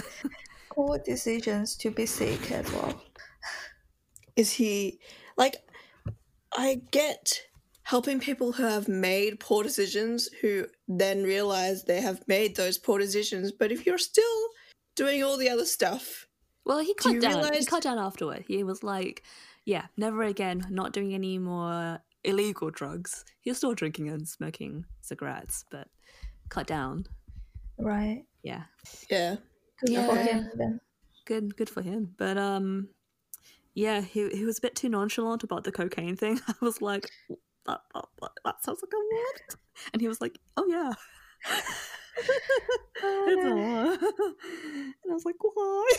[0.71, 3.01] Poor decisions to be sick as well.
[4.35, 4.99] Is he
[5.37, 5.57] like?
[6.57, 7.41] I get
[7.89, 12.99] helping people who have made poor decisions who then realize they have made those poor
[12.99, 13.51] decisions.
[13.51, 14.39] But if you're still
[14.95, 16.27] doing all the other stuff,
[16.65, 17.51] Well, he cut you down.
[17.51, 18.45] He cut down afterward.
[18.47, 19.23] He was like,
[19.65, 20.67] "Yeah, never again.
[20.69, 23.25] Not doing any more illegal drugs.
[23.41, 25.87] He was still drinking and smoking cigarettes, but
[26.49, 27.07] cut down.
[27.79, 28.23] Right.
[28.43, 28.65] Yeah,
[29.09, 29.37] yeah,
[29.83, 30.41] Good for Yeah.
[30.53, 30.79] him
[31.25, 32.13] good, good for him.
[32.17, 32.89] But um,
[33.73, 36.39] yeah, he he was a bit too nonchalant about the cocaine thing.
[36.47, 37.09] I was like,
[37.93, 38.05] "That
[38.45, 39.55] that, sounds like a lot,"
[39.93, 40.91] and he was like, "Oh yeah."
[43.03, 43.99] it's a lot.
[44.01, 45.91] And I was like, why?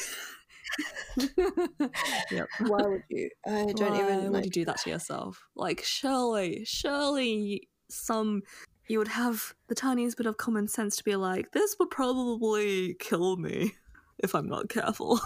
[2.30, 2.48] yep.
[2.66, 3.30] why would you?
[3.46, 4.44] I don't Why even would like.
[4.44, 5.42] you do that to yourself?
[5.56, 8.42] Like, surely, surely some
[8.88, 12.94] you would have the tiniest bit of common sense to be like, this would probably
[12.98, 13.74] kill me
[14.18, 15.20] if I'm not careful.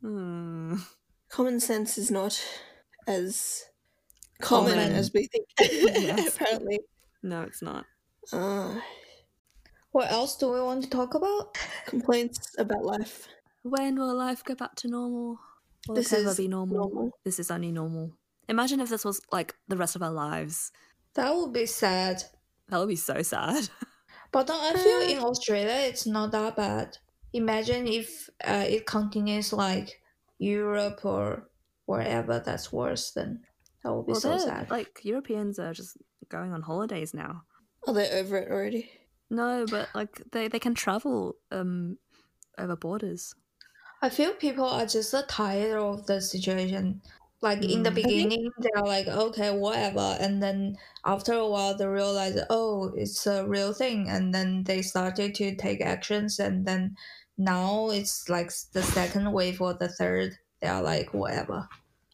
[0.00, 0.76] Hmm.
[1.28, 2.40] Common sense is not
[3.08, 3.64] as
[4.40, 4.92] common, Common.
[4.92, 5.46] as we think.
[5.60, 6.36] Yes.
[6.40, 6.80] Apparently.
[7.22, 7.84] No, it's not.
[8.32, 8.80] Uh,
[9.92, 11.56] What else do we want to talk about?
[11.86, 13.28] complaints about life.
[13.62, 15.38] When will life go back to normal?
[15.88, 16.78] Will This it ever is be normal?
[16.88, 17.10] normal.
[17.24, 18.12] This is only normal.
[18.48, 20.70] Imagine if this was like the rest of our lives.
[21.14, 22.22] That would be sad.
[22.68, 23.68] That would be so sad.
[24.30, 26.98] But then I feel in Australia it's not that bad.
[27.32, 30.02] Imagine if uh, it continues like
[30.38, 31.48] Europe or
[31.86, 33.40] wherever that's worse, then
[33.84, 34.70] that would be well, so they're- sad.
[34.70, 35.96] like Europeans are just
[36.28, 37.42] going on holidays now.
[37.86, 38.90] Are they over it already?
[39.30, 41.98] No, but like they, they can travel um
[42.58, 43.34] over borders.
[44.02, 47.02] I feel people are just tired of the situation.
[47.40, 47.94] Like in the Mm.
[47.94, 50.16] Beginning, they are like, okay, whatever.
[50.20, 54.08] And then after a while, they realize, oh, it's a real thing.
[54.08, 56.40] And then they started to take actions.
[56.40, 56.96] And then
[57.36, 60.32] now it's like the second wave or the third.
[60.60, 61.68] They are like, whatever.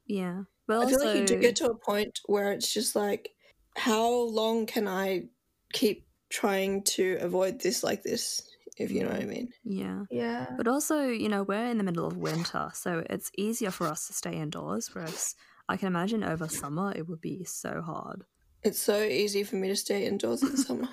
[0.06, 0.42] Yeah.
[0.66, 3.30] But I feel like you do get to a point where it's just like,
[3.76, 5.24] how long can I
[5.72, 8.42] keep trying to avoid this like this?
[8.76, 9.52] If you know what I mean.
[9.62, 10.04] Yeah.
[10.10, 10.46] Yeah.
[10.56, 14.08] But also, you know, we're in the middle of winter, so it's easier for us
[14.08, 14.90] to stay indoors.
[14.92, 15.36] Whereas
[15.68, 18.24] I can imagine over summer it would be so hard.
[18.64, 20.88] It's so easy for me to stay indoors in the summer.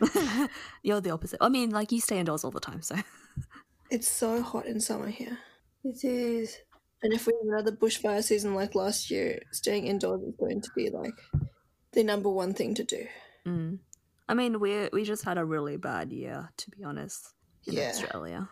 [0.82, 1.38] You're the opposite.
[1.40, 2.96] I mean, like you stay indoors all the time, so
[3.90, 5.38] It's so hot in summer here.
[5.84, 6.58] It is.
[7.02, 10.70] And if we have another bushfire season like last year, staying indoors is going to
[10.74, 11.14] be like
[11.92, 13.06] the number one thing to do.
[13.46, 13.78] mm.
[14.30, 17.32] I mean, we we just had a really bad year, to be honest,
[17.66, 17.88] in Yeah.
[17.88, 18.48] Australia.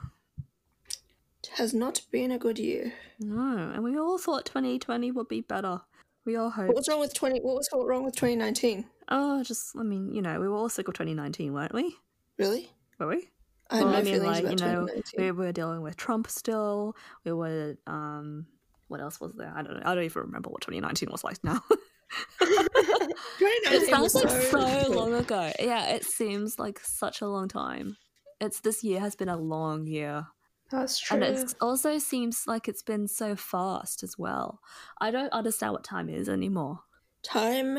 [1.43, 2.93] It has not been a good year.
[3.21, 5.81] No, and we all thought 2020 would be better.
[6.25, 6.75] We all What hoped.
[6.77, 7.41] was wrong with twenty?
[7.41, 8.87] What was wrong with twenty nineteen?
[9.09, 11.95] Oh, just I mean, you know, we were all sick of 2019, weren't we?
[12.39, 12.73] Really?
[12.99, 13.29] Were we?
[13.71, 16.97] I Well, I mean, like you know, we were dealing with Trump still.
[17.25, 18.47] We were, um,
[18.89, 19.53] what else was there?
[19.55, 19.83] I don't know.
[19.85, 21.61] I don't even remember what 2019 was like now.
[22.41, 24.59] it sounds like so
[24.91, 25.53] long ago.
[25.59, 27.97] Yeah, it seems like such a long time.
[28.41, 30.27] It's this year has been a long year,
[30.71, 31.17] That's true.
[31.17, 34.61] and it also seems like it's been so fast as well.
[35.01, 36.81] I don't understand what time is anymore.
[37.23, 37.79] Time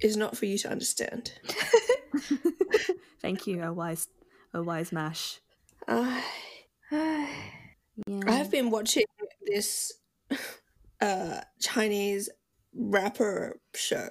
[0.00, 1.32] is not for you to understand.
[3.20, 4.08] Thank you, a wise,
[4.54, 5.40] a wise mash.
[5.86, 6.20] Uh,
[8.08, 9.04] Yeah, I have been watching
[9.46, 9.92] this
[11.00, 12.28] uh, Chinese
[12.74, 14.08] rapper show.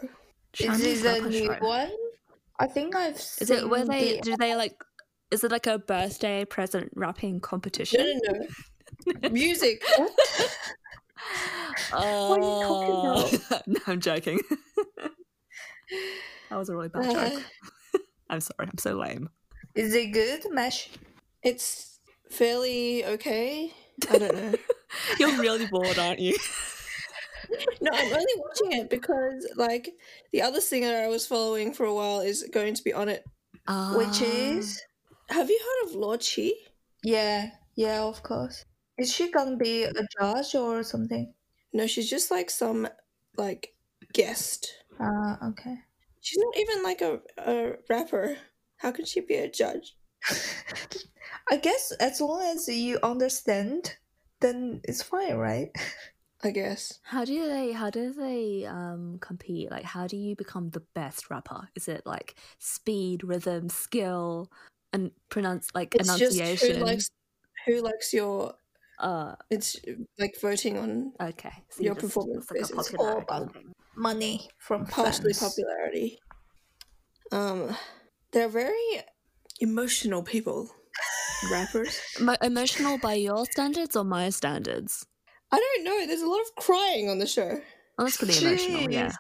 [0.58, 1.58] is this a new show.
[1.60, 1.92] one?
[2.60, 4.82] I think I've Is it where they the- do they like?
[5.32, 8.22] Is it like a birthday present rapping competition?
[8.24, 8.46] no, no.
[9.24, 9.30] No.
[9.32, 9.84] Music.
[11.94, 14.40] Oh, are you talking no, I'm joking.
[16.50, 17.44] that was a really bad Uh, joke.
[18.30, 18.68] I'm sorry.
[18.70, 19.30] I'm so lame.
[19.76, 20.90] Is it good, Mesh?
[21.44, 23.72] it's fairly okay.
[24.10, 24.54] I don't know.
[25.20, 26.36] You're really bored, aren't you?
[27.82, 29.94] No, I'm only watching it because, like,
[30.32, 33.24] the other singer I was following for a while is going to be on it.
[33.96, 34.24] Which Ah.
[34.24, 34.82] is?
[35.30, 36.52] Have you heard of Lord Chi?
[37.04, 38.66] Yeah, yeah, of course.
[38.98, 41.34] Is she gonna be a judge or something?
[41.74, 42.88] No, she's just like some
[43.38, 43.74] like
[44.14, 44.72] guest.
[45.00, 45.76] Ah, okay.
[46.22, 48.38] She's not even like a, a rapper.
[48.84, 49.96] How can she be a judge?
[51.50, 53.96] I guess as long as you understand,
[54.42, 55.70] then it's fine, right?
[56.44, 57.00] I guess.
[57.04, 57.72] How do they?
[57.72, 59.72] How do they um compete?
[59.72, 61.70] Like, how do you become the best rapper?
[61.76, 64.52] Is it like speed, rhythm, skill,
[64.92, 67.10] and pronounce like It's just who likes
[67.66, 68.56] who likes your.
[69.00, 69.78] uh, It's
[70.20, 71.54] like voting on okay.
[71.70, 72.80] So Your just- performance it's like a.
[72.82, 73.56] It's all about
[73.96, 75.56] money from partially fans.
[75.56, 76.20] popularity.
[77.32, 77.76] Um,
[78.34, 79.02] they're very
[79.60, 80.70] emotional people.
[81.52, 82.00] Rappers.
[82.20, 85.06] Mo- emotional by your standards or my standards?
[85.52, 86.08] I don't know.
[86.08, 87.60] There's a lot of crying on the show.
[88.00, 88.90] Oh, that's pretty emotional.
[88.92, 89.12] Yeah.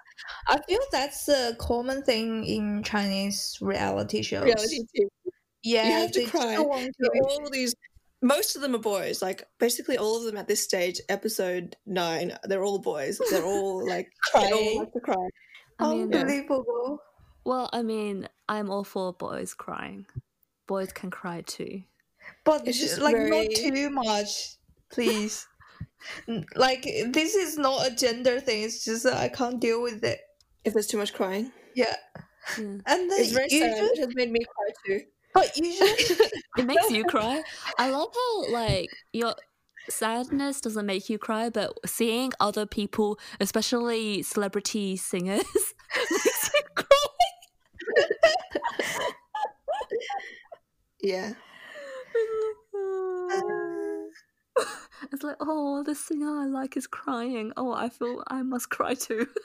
[0.47, 4.45] I feel that's a common thing in Chinese reality shows.
[4.45, 5.07] Reality TV.
[5.63, 6.53] Yeah, You have to cry.
[6.53, 7.75] still want But to- all these,
[8.21, 9.21] most of them are boys.
[9.21, 13.19] Like basically all of them at this stage, episode nine, they're all boys.
[13.29, 14.79] They're all like they all Crying.
[14.79, 15.27] like to cry.
[15.79, 16.13] I mean.
[16.13, 16.99] Unbelievable.
[17.45, 20.05] well, I mean, I'm all for boys crying.
[20.67, 21.83] Boys can cry too.
[22.45, 24.55] But It's just like very- not too much,
[24.91, 25.47] please.
[26.55, 28.63] Like this is not a gender thing.
[28.63, 30.19] It's just that I can't deal with it.
[30.65, 31.95] If there's too much crying, Yeah,
[32.57, 32.63] Yeah.
[32.63, 33.77] and then it's very you sad.
[33.77, 34.99] just, It has made me cry too.
[35.33, 35.89] but usually
[36.57, 37.41] It makes you cry.
[37.79, 39.33] I love how like your
[39.89, 45.43] sadness doesn't make you cry, but seeing other people, especially celebrity singers,
[46.11, 47.07] makes you cry.
[51.03, 51.33] Yeah.
[55.11, 57.51] It's like, oh, the singer I like is crying.
[57.57, 59.27] Oh, I feel I must cry too.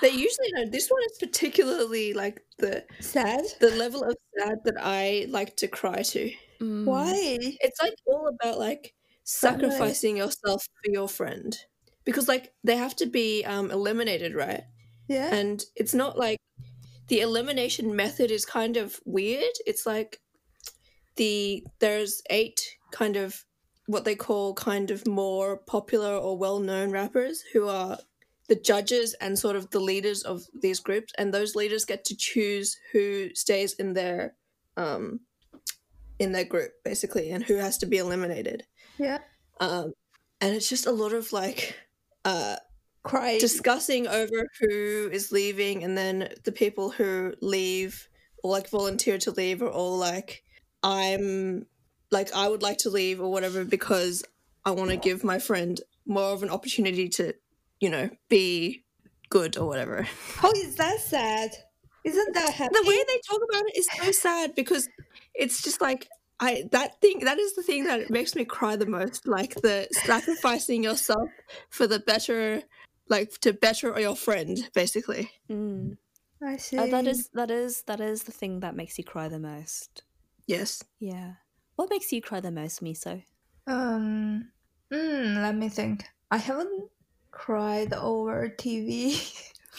[0.00, 3.40] They usually know this one is particularly like the sad.
[3.60, 6.30] the level of sad that I like to cry to.
[6.60, 6.84] Mm.
[6.84, 7.38] Why?
[7.40, 11.56] It's like all about like sacrificing yourself for your friend.
[12.04, 14.62] Because like they have to be um eliminated, right?
[15.08, 15.34] Yeah.
[15.34, 16.38] And it's not like
[17.08, 19.54] the elimination method is kind of weird.
[19.66, 20.20] It's like
[21.16, 22.60] the there's eight
[22.92, 23.44] kind of
[23.86, 27.98] what they call kind of more popular or well-known rappers who are
[28.48, 32.16] the judges and sort of the leaders of these groups and those leaders get to
[32.16, 34.34] choose who stays in their
[34.76, 35.20] um
[36.18, 38.64] in their group basically and who has to be eliminated
[38.98, 39.18] yeah.
[39.60, 39.92] um
[40.40, 41.74] and it's just a lot of like
[42.24, 42.56] uh
[43.02, 43.38] Cry.
[43.38, 48.08] discussing over who is leaving and then the people who leave
[48.42, 50.42] or like volunteer to leave are all like
[50.82, 51.64] i'm
[52.10, 54.24] like i would like to leave or whatever because
[54.68, 57.32] I want to give my friend more of an opportunity to,
[57.80, 58.84] you know, be
[59.30, 60.06] good or whatever.
[60.42, 61.50] oh is that sad?
[62.04, 62.74] Isn't that happy?
[62.74, 64.86] The way they talk about it is so sad because
[65.34, 66.06] it's just like
[66.38, 69.26] I that thing that is the thing that makes me cry the most.
[69.26, 71.30] Like the sacrificing yourself
[71.70, 72.62] for the better,
[73.08, 75.30] like to better your friend, basically.
[75.50, 75.96] Mm.
[76.42, 76.78] I see.
[76.78, 80.02] Uh, that is that is that is the thing that makes you cry the most.
[80.46, 80.82] Yes.
[81.00, 81.34] Yeah.
[81.76, 83.22] What makes you cry the most, Miso?
[83.66, 84.50] Um,
[84.92, 86.04] mm, let me think.
[86.30, 86.90] I haven't
[87.30, 89.18] cried over TV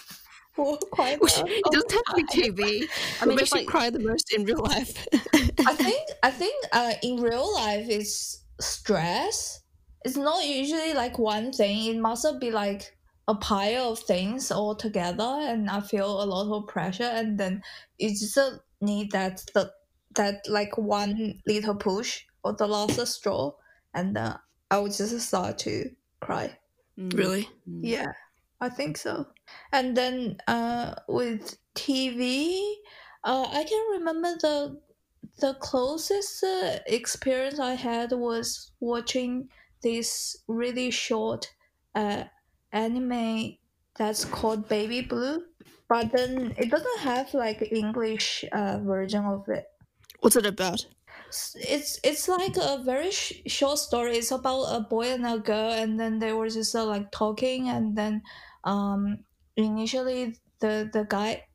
[0.54, 2.88] for quite Which a it long doesn't have to be.
[2.88, 2.90] TV.
[3.22, 5.08] I I mean, mean, if makes you cry the most in real life.
[5.66, 9.62] I think I think uh, in real life it's stress.
[10.06, 11.96] It's not usually like one thing.
[11.96, 12.96] It must be like
[13.30, 17.04] a pile of things all together, and I feel a lot of pressure.
[17.04, 17.62] And then
[18.00, 19.72] you just uh, need that the
[20.16, 23.54] that like one little push or the last straw,
[23.94, 24.34] and then
[24.72, 26.58] I would just start to cry.
[26.98, 27.16] Mm.
[27.16, 27.48] really?
[27.70, 27.82] Mm.
[27.84, 28.12] Yeah,
[28.60, 29.28] I think so.
[29.72, 32.76] And then uh, with TV,
[33.24, 34.82] uh, I can remember the
[35.40, 39.50] the closest uh, experience I had was watching
[39.84, 41.54] this really short
[41.94, 42.24] uh,
[42.72, 43.58] anime
[43.96, 45.46] that's called Baby Blue.
[45.88, 49.66] But then it doesn't have like English uh, version of it.
[50.22, 50.86] What's it about?
[51.56, 54.18] It's it's like a very sh- short story.
[54.18, 57.70] It's about a boy and a girl, and then they were just uh, like talking,
[57.70, 58.24] and then
[58.64, 59.24] um
[59.56, 61.46] initially the the guy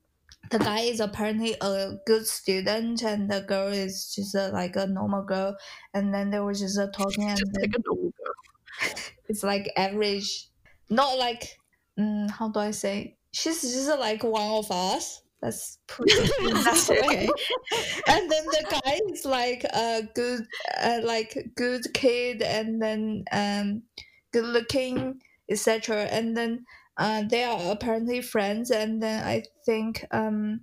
[0.50, 4.86] the guy is apparently a good student, and the girl is just uh, like a
[4.88, 5.56] normal girl,
[5.94, 8.34] and then they were just uh, talking, and then like a normal girl.
[9.28, 10.50] it's like average,
[10.90, 11.58] not like
[11.98, 13.16] mm, how do I say?
[13.32, 15.22] She's just like one of us.
[15.42, 16.54] Let's put it
[16.88, 18.02] that way okay.
[18.08, 20.46] and then the guy is like a good
[20.82, 23.82] uh, like good kid and then um
[24.32, 25.20] good looking
[25.50, 26.64] etc and then
[26.96, 30.60] uh, they are apparently friends and then i think um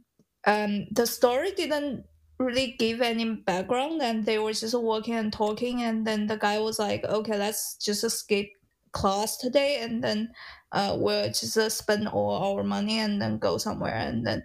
[0.48, 2.04] um the story didn't
[2.40, 6.58] really give any background and they were just walking and talking and then the guy
[6.58, 8.48] was like okay let's just skip
[8.92, 10.32] class today and then
[10.72, 14.44] uh we'll just uh, spend all our money and then go somewhere and then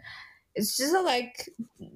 [0.55, 1.49] it's just uh, like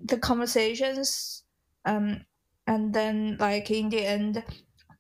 [0.04, 1.44] the conversations
[1.84, 2.24] um
[2.66, 4.44] and then like in the end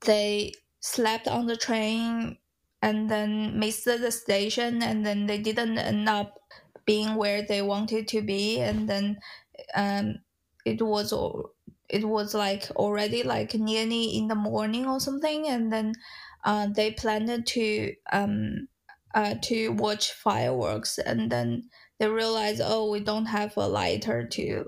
[0.06, 2.38] they slept on the train
[2.82, 6.38] and then missed the station and then they didn't end up
[6.86, 9.18] being where they wanted to be and then
[9.74, 10.14] um
[10.64, 11.12] it was
[11.88, 15.92] it was like already like nearly in the morning or something and then
[16.44, 18.68] uh, they planned to um
[19.14, 21.68] uh, to watch fireworks and then
[21.98, 24.64] they realize oh we don't have a lighter to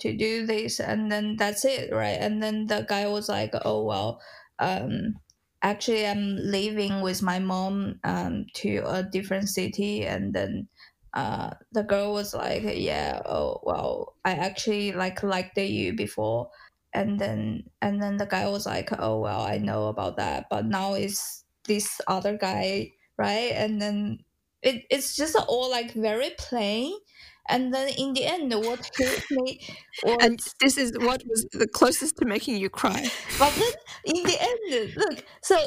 [0.00, 2.18] to do this and then that's it right?
[2.20, 4.20] And then the guy was like oh well
[4.58, 5.14] um
[5.62, 10.68] actually i'm leaving with my mom um to a different city and then
[11.14, 16.50] uh the girl was like yeah oh well i actually like liked you before
[16.94, 20.64] and then and then the guy was like oh well i know about that but
[20.66, 24.18] now it's this other guy right and then
[24.62, 26.92] it, it's just all like very plain
[27.48, 29.60] and then in the end what hit me
[30.02, 33.06] was And this is what was the closest to making you cry.
[33.38, 33.72] but then
[34.16, 35.58] in the end look so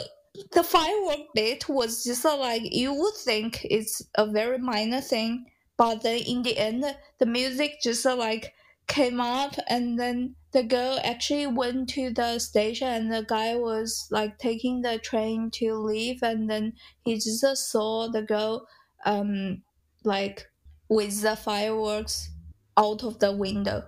[0.53, 5.45] the firework bit was just uh, like you would think it's a very minor thing
[5.78, 6.84] but then in the end
[7.19, 8.53] the music just uh, like
[8.88, 14.08] came up and then the girl actually went to the station and the guy was
[14.10, 16.74] like taking the train to leave and then
[17.05, 18.68] he just saw the girl
[19.05, 19.62] um
[20.03, 20.47] like
[20.89, 22.32] with the fireworks
[22.76, 23.84] out of the window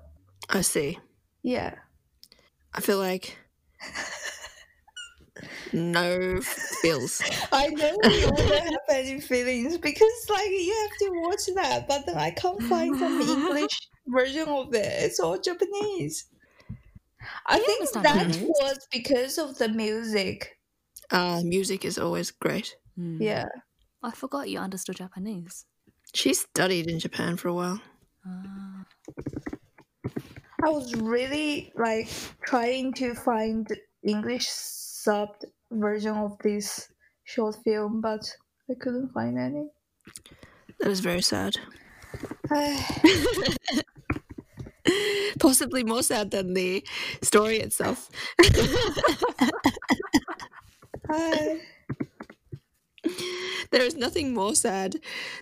[0.47, 0.99] I see.
[1.41, 1.73] yeah
[2.75, 3.35] I feel like
[5.73, 7.19] no feels.
[7.51, 12.05] I know you wouldn't have any feelings because like you have to watch that, but
[12.05, 15.03] then I can't find some English version of it.
[15.03, 16.25] It's all Japanese.
[17.45, 18.41] I you think that Japanese?
[18.41, 20.57] was because of the music.
[21.11, 22.75] Uh, music is always great.
[22.97, 23.17] Mm.
[23.19, 23.47] Yeah.
[24.03, 25.65] I forgot you understood Japanese.
[26.13, 27.81] She studied in Japan for a while.
[28.25, 28.85] Ah.
[30.63, 32.09] I was really like
[32.41, 33.67] trying to find
[34.03, 36.91] English subbed version of this
[37.23, 38.21] short film, but
[38.69, 39.69] I couldn't find any.
[40.79, 41.55] That is very sad.
[45.39, 46.85] Possibly more sad than the
[47.21, 48.09] story itself.
[51.09, 51.59] Hi.
[53.71, 54.97] There is nothing more sad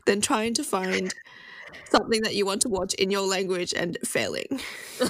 [0.05, 1.13] than trying to find
[1.89, 4.59] something that you want to watch in your language and failing.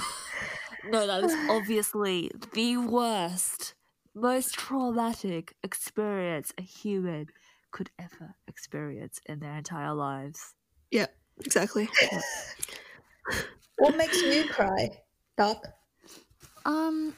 [0.90, 3.74] No, that is obviously the worst.
[4.14, 7.26] most traumatic experience a human
[7.70, 10.54] could ever experience in their entire lives.
[10.90, 11.06] Yeah,
[11.44, 11.88] exactly.
[13.78, 14.90] What makes you cry,
[15.36, 15.64] Doc?
[16.64, 17.14] Um,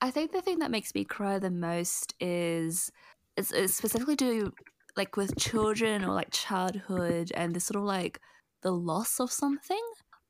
[0.00, 2.90] I think the thing that makes me cry the most is
[3.36, 4.52] it's, it's specifically to
[4.96, 8.20] like with children or like childhood and the sort of like
[8.62, 9.82] the loss of something,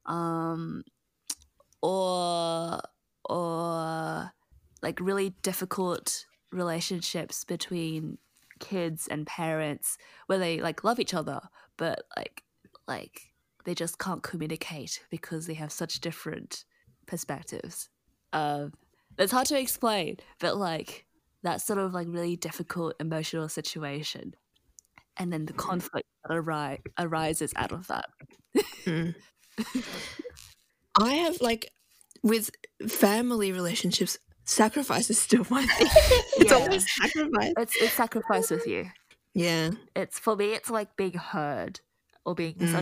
[0.07, 0.83] um,
[1.83, 2.81] or
[3.29, 4.33] or
[4.83, 8.19] like really difficult relationships between
[8.59, 11.41] kids and parents where they like love each other
[11.77, 12.43] but like
[12.89, 13.28] like
[13.69, 16.65] they just can't communicate because they have such different
[17.07, 17.89] perspectives
[18.33, 18.73] um
[19.19, 21.05] it's hard to explain but like
[21.43, 24.35] that sort of like really difficult emotional situation
[25.17, 28.07] and then the conflict that ari- arises out of that
[28.87, 29.15] Mm.
[30.99, 31.71] I have like
[32.23, 32.51] with
[32.89, 35.87] family relationships, sacrifice is still my thing.
[36.39, 36.57] it's Yeah.
[36.59, 37.53] always sacrifice.
[37.57, 38.91] it's it's sacrifice with you
[39.35, 39.71] Yeah.
[39.95, 41.81] it's for me it's like being heard
[42.25, 42.73] or being Mm.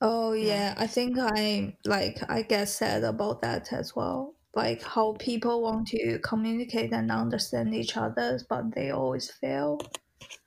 [0.00, 0.60] Misunderstood Oh Yeah.
[0.66, 4.34] yeah, I think I like I get sad about that as well.
[4.54, 9.78] Like how people want to communicate and understand each other, but they always fail.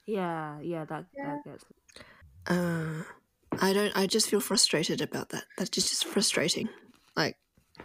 [0.05, 1.35] yeah yeah that, Yeah.
[1.35, 1.65] that gets
[2.47, 3.03] Uh,
[3.61, 3.95] I don't.
[3.95, 5.45] I just feel frustrated about that.
[5.57, 6.69] That's just, just frustrating.
[7.15, 7.37] Like,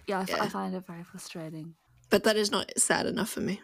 [0.06, 0.48] yeah I, f- I Yeah.
[0.48, 1.74] find it very frustrating
[2.10, 3.60] but that is not sad enough for me.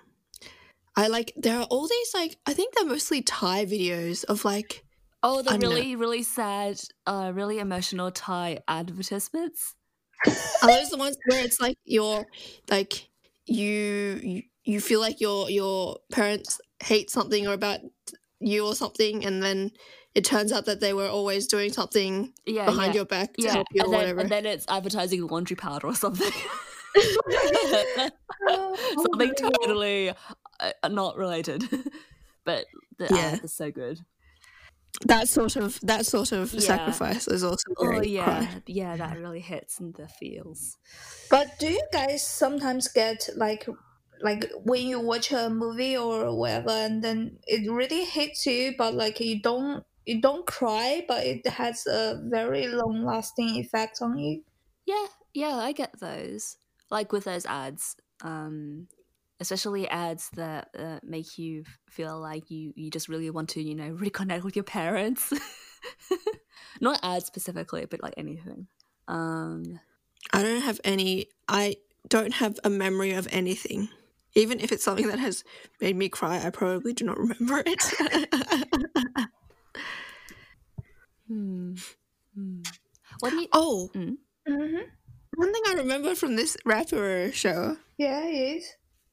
[0.96, 1.32] I like.
[1.36, 2.36] There are all these like.
[2.46, 4.84] I think they're mostly Thai videos of like.
[5.26, 9.74] Oh, the I don't really, really sad, uh, really emotional Thai advertisements.
[10.62, 12.26] Are those the ones where it's like you're
[12.70, 13.08] like
[13.46, 17.80] you you, feel like your your parents hate something or about
[18.38, 19.70] you or something, and then
[20.14, 23.42] it turns out that they were always doing something Yeah, behind yeah, your back to
[23.44, 24.20] yeah, help you or then, whatever.
[24.20, 26.32] and then it's advertising laundry powder or something.
[28.46, 30.10] Oh, something totally
[30.60, 31.64] uh, not related,
[32.44, 32.66] but
[32.98, 33.16] the Yeah.
[33.16, 34.00] ad is so good.
[35.02, 36.62] That sort of that sort of Yeah.
[36.62, 38.62] sacrifice is also very Oh yeah, cry.
[38.66, 40.78] yeah, that really hits in the feels.
[41.30, 43.66] But do you guys sometimes get like
[44.22, 48.94] like when you watch a movie or whatever and then it really hits you but
[48.94, 54.18] like you don't you don't cry but it has a very long lasting effect on
[54.18, 54.44] you?
[54.86, 56.56] Yeah, yeah, I get those.
[56.90, 58.88] Like with those ads, um,
[59.44, 63.74] especially ads that uh, make you feel like you you just really want to, you
[63.74, 65.32] know, reconnect with your parents.
[66.80, 68.66] Not ads specifically, but like anything.
[69.06, 69.78] Um,
[70.32, 71.26] I don't have any.
[71.46, 71.76] I
[72.08, 73.88] don't have a memory of anything.
[74.34, 75.44] Even if it's something that has
[75.80, 77.82] made me cry, I probably do not remember it.
[81.28, 81.74] hmm.
[82.34, 82.62] Hmm.
[83.20, 83.48] What do you?
[83.52, 84.82] oh, Mm-hmm.
[85.36, 88.66] one thing I remember from this rapper show, Yeah, it is.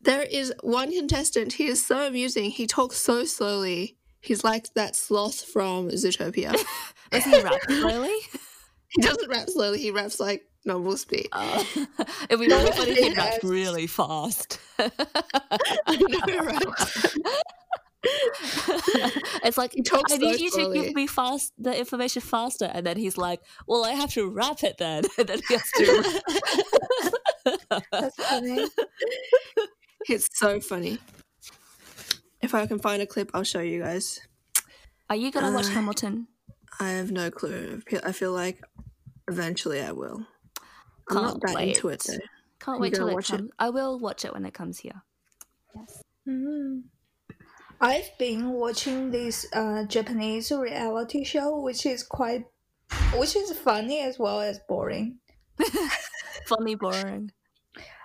[0.03, 1.53] There is one contestant.
[1.53, 2.51] He is so amusing.
[2.51, 3.97] He talks so slowly.
[4.19, 6.55] He's like that sloth from Zootopia.
[7.11, 8.15] Does he rap slowly?
[8.89, 9.79] he doesn't rap slowly.
[9.79, 11.27] He raps like normal speed.
[11.31, 11.63] Uh,
[12.29, 13.17] it'd be really funny if he Yes.
[13.17, 14.59] rapped really fast.
[14.79, 14.91] I
[16.27, 16.63] know, right?
[19.43, 22.65] it's like He talks I need so you to give me fast the information faster,
[22.65, 25.71] and then he's like, "Well, I have to wrap it then," and then he has
[25.77, 26.21] to.
[27.91, 28.65] That's funny.
[30.11, 30.99] It's so funny.
[32.41, 34.19] If I can find a clip, I'll show you guys.
[35.09, 36.27] Are you gonna watch Uh, Hamilton?
[36.79, 37.81] I have no clue.
[38.03, 38.61] I feel- like
[39.27, 40.25] eventually I will.
[41.09, 41.75] I'm Can't not that wait.
[41.75, 42.17] into it though.
[42.59, 43.37] Can't you wait till gonna it watch it?
[43.37, 43.51] comes.
[43.59, 45.01] I will watch it when it comes here.
[45.75, 46.03] Yes.
[46.27, 46.83] Mm.
[47.79, 52.45] I've been watching this uh, Japanese reality show, which is quite,
[53.15, 55.19] which is funny as well as boring.
[56.47, 57.31] Funny, boring.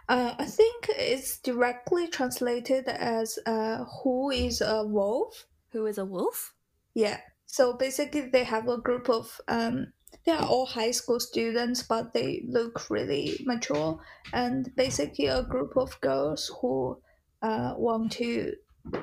[0.09, 6.05] Uh, I think it's directly translated as uh, "Who is a wolf?" Who is a
[6.05, 6.55] wolf?
[6.95, 7.21] Yeah.
[7.47, 9.93] So basically, they have a group of um,
[10.25, 14.01] they are all high school students, but they look really mature,
[14.33, 17.01] and basically a group of girls who
[17.43, 18.53] uh, want to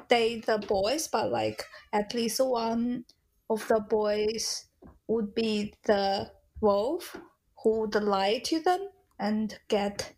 [0.07, 3.05] date the boys, but like at least one
[3.49, 4.65] of the boys
[5.07, 6.31] would be the
[6.61, 7.17] wolf
[7.63, 8.89] who would lie to them
[9.19, 10.13] and get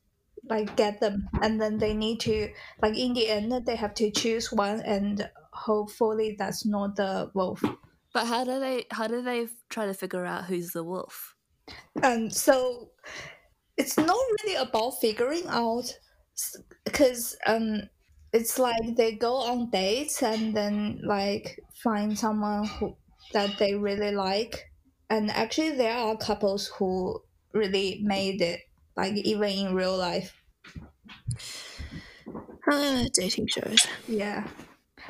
[0.49, 4.11] like get them and then they need to like in the end they have to
[4.11, 7.63] choose one and hopefully that's not the wolf
[8.13, 8.85] But how do they?
[8.91, 11.35] How do they try to figure out who's the wolf?
[12.03, 12.91] and so
[13.77, 15.97] it's not really about figuring out
[16.83, 17.81] because um
[18.33, 22.95] it's like they go on dates and then like find someone who
[23.33, 24.65] that they really like
[25.09, 27.19] and actually there are couples who
[27.53, 28.59] really made it
[28.97, 30.41] like even in real life
[32.67, 33.87] Ah, dating shows.
[34.07, 34.47] Yeah.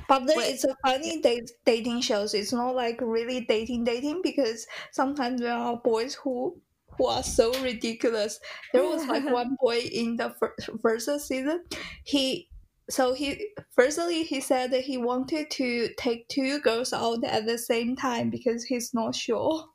[0.08, 2.34] But then it's a funny date, dating shows.
[2.34, 6.62] It's not like really dating dating because sometimes there are boys who
[6.98, 8.40] who are so ridiculous.
[8.74, 10.36] There was like one boy in the
[10.82, 11.64] first season.
[12.04, 12.50] He
[12.90, 17.58] so he firstly he said that he wanted to take two girls out at the
[17.58, 19.70] same time because he's not sure.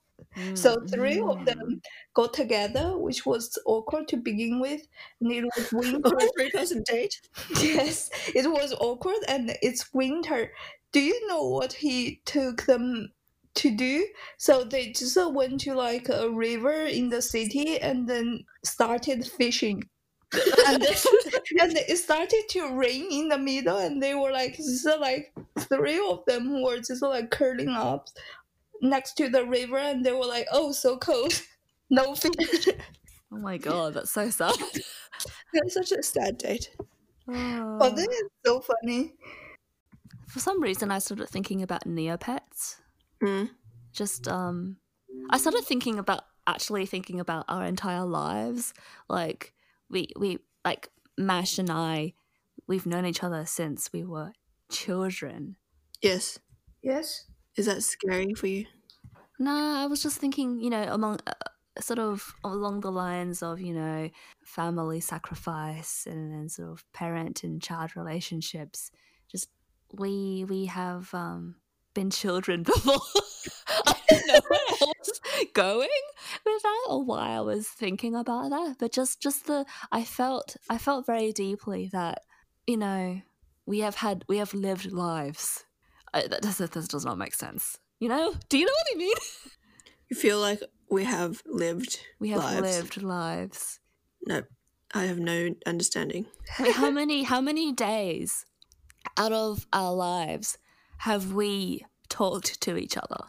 [0.55, 1.47] So three of Mm.
[1.47, 1.83] them
[2.15, 4.83] got together, which was awkward to begin with,
[5.21, 6.17] and it was winter.
[6.21, 7.21] Oh, three person date?
[7.49, 10.53] Yes, it was awkward and it's winter.
[10.93, 13.13] Do you know what he took them
[13.55, 14.09] to do?
[14.39, 19.27] So they just uh, went to like a river in the city and then started
[19.27, 19.89] fishing.
[20.67, 20.95] and, then,
[21.61, 25.33] and it started to rain in the middle and they were like just uh, like
[25.59, 28.09] three of them were just like curling up
[28.83, 31.43] next to the river and they were like oh so cold
[31.91, 32.69] no fish
[33.33, 34.57] Oh my god, that's so sad.
[35.53, 36.71] That's such a sad date.
[37.27, 39.15] but then it's so funny
[40.29, 42.81] For some reason, I started thinking about Neopets.
[43.23, 43.51] Mm.
[43.93, 44.77] Just, um,
[45.31, 48.73] I started thinking about actually thinking about our entire lives.
[49.09, 49.55] Like,
[49.89, 52.15] we, we, like, Mash and I,
[52.69, 54.33] we've known each other since we were
[54.71, 55.57] children.
[56.01, 56.39] Yes.
[56.83, 58.67] yes Is that scary for you?
[59.39, 61.33] Nah, I was just thinking, you know, among uh,
[61.81, 64.11] sort of along the lines of, you know,
[64.45, 68.91] family sacrifice and then sort of parent and child relationships.
[69.31, 69.49] Just
[69.93, 71.57] we we have um
[71.95, 73.01] been children before.
[73.87, 75.21] I don't know where I was
[75.55, 75.89] going
[76.45, 80.57] with that or why I was thinking about that, but just just the I felt
[80.69, 82.23] I felt very deeply that
[82.67, 83.23] you know
[83.67, 85.65] we have had we have lived lives.
[86.15, 87.79] I, that, does, that does not make sense.
[87.99, 88.35] You know?
[88.49, 89.15] Do you know what I mean?
[90.11, 92.63] You feel like we have lived We have lives.
[92.63, 93.79] lived lives.
[94.27, 94.43] No,
[94.93, 96.27] I have no understanding.
[96.49, 98.45] How many how many days
[99.17, 100.59] out of our lives
[100.99, 103.21] have we talked to each other?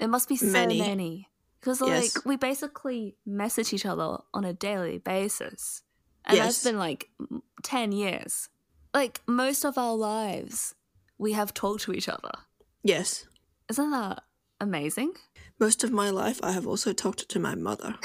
[0.00, 0.80] It must be so Many.
[0.80, 1.28] many.
[1.60, 2.16] Because Yes.
[2.16, 5.82] like we basically message each other on a daily basis.
[6.24, 6.46] And Yes.
[6.46, 7.10] that's been like
[7.62, 8.48] 10 years.
[8.92, 10.74] Like most of our lives
[11.18, 12.32] we have talked to each other.
[12.82, 13.26] Yes.
[13.70, 14.22] Isn't that
[14.60, 15.12] amazing?
[15.58, 17.94] Most of my life, I have also talked to my mother.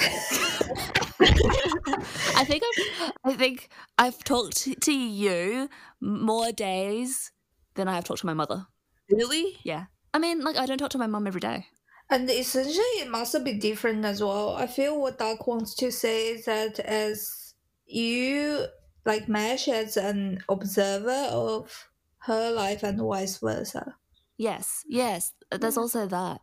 [1.20, 5.68] I think I've, I think I've talked to- to you
[6.00, 7.32] more days
[7.74, 8.66] than I have talked to my mother.
[9.10, 9.58] Really?
[9.64, 9.86] Yeah.
[10.14, 11.66] I mean, like I don't talk to my mum every day.
[12.08, 14.54] And essentially, it must be different as well.
[14.56, 17.54] I feel what Doc wants to say is that as
[17.86, 18.66] you
[19.04, 21.89] like Mesh as an observer of
[22.20, 23.96] her life and vice versa.
[24.36, 25.32] Yes, yes.
[25.50, 26.40] There's also that.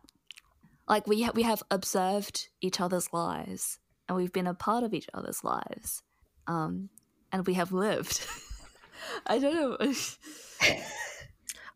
[0.88, 4.94] Like we ha- we have observed each other's lives, and we've been a part of
[4.94, 6.02] each other's lives,
[6.46, 6.88] um,
[7.30, 8.26] and we have lived.
[9.26, 9.76] I don't know.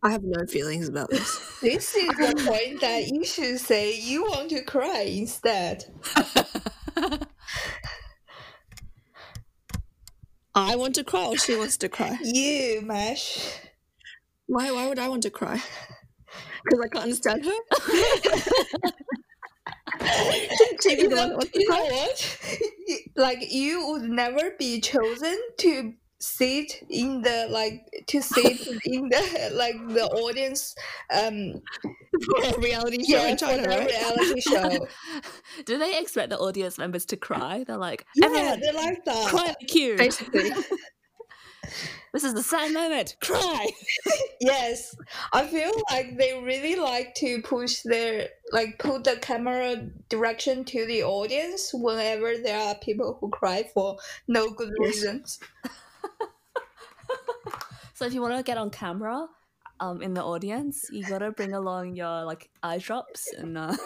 [0.05, 1.49] I have no feelings about this.
[1.63, 5.85] This is the point that you should say you want to cry instead.
[10.57, 12.19] I want to cry or she wants to cry.
[12.21, 13.61] You, Mesh.
[14.53, 15.63] Why, why would I want to cry?
[16.65, 17.59] Because I can't understand her?
[20.57, 22.39] Shouldn't she be You the one that know, you know what?
[23.17, 29.51] Like you would never be chosen to sit in the like to sit in the
[29.55, 30.75] like the audience
[31.13, 31.55] um
[32.25, 33.89] For a reality show yeah in China, right?
[33.91, 34.87] reality show.
[35.65, 37.65] Do they expect the audience members to cry?
[37.67, 39.27] They're like, Yeah, everyone, they like that.
[39.29, 39.97] cry the.
[39.97, 40.53] Basically.
[42.13, 43.17] This is the sad moment.
[43.21, 43.69] Cry.
[44.41, 44.97] Yes,
[45.33, 50.85] I feel like they really like to push their like put the camera direction to
[50.85, 55.39] the audience whenever there are people who cry for no good reasons.
[57.95, 59.29] So if you want to get on camera,
[59.79, 63.77] um, in the audience, you gotta bring along your like eye drops and uh,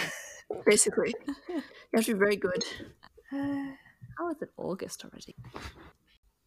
[0.66, 1.14] Basically.
[1.48, 1.62] You
[1.94, 2.64] have to be very good.
[3.30, 5.36] how is it August already?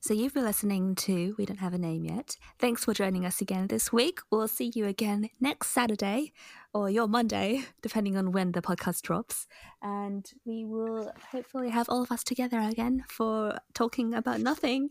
[0.05, 2.37] So you've been listening to We Don't Have a Name Yet.
[2.59, 4.19] Thanks for joining us again this week.
[4.29, 6.31] We'll see you again next Saturday
[6.75, 9.47] or your Monday, depending on when the podcast drops.
[9.81, 14.89] And we will hopefully have all of us together again for talking about nothing.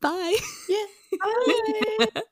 [0.00, 0.38] Bye.
[0.70, 0.86] Yeah.
[2.14, 2.22] Bye.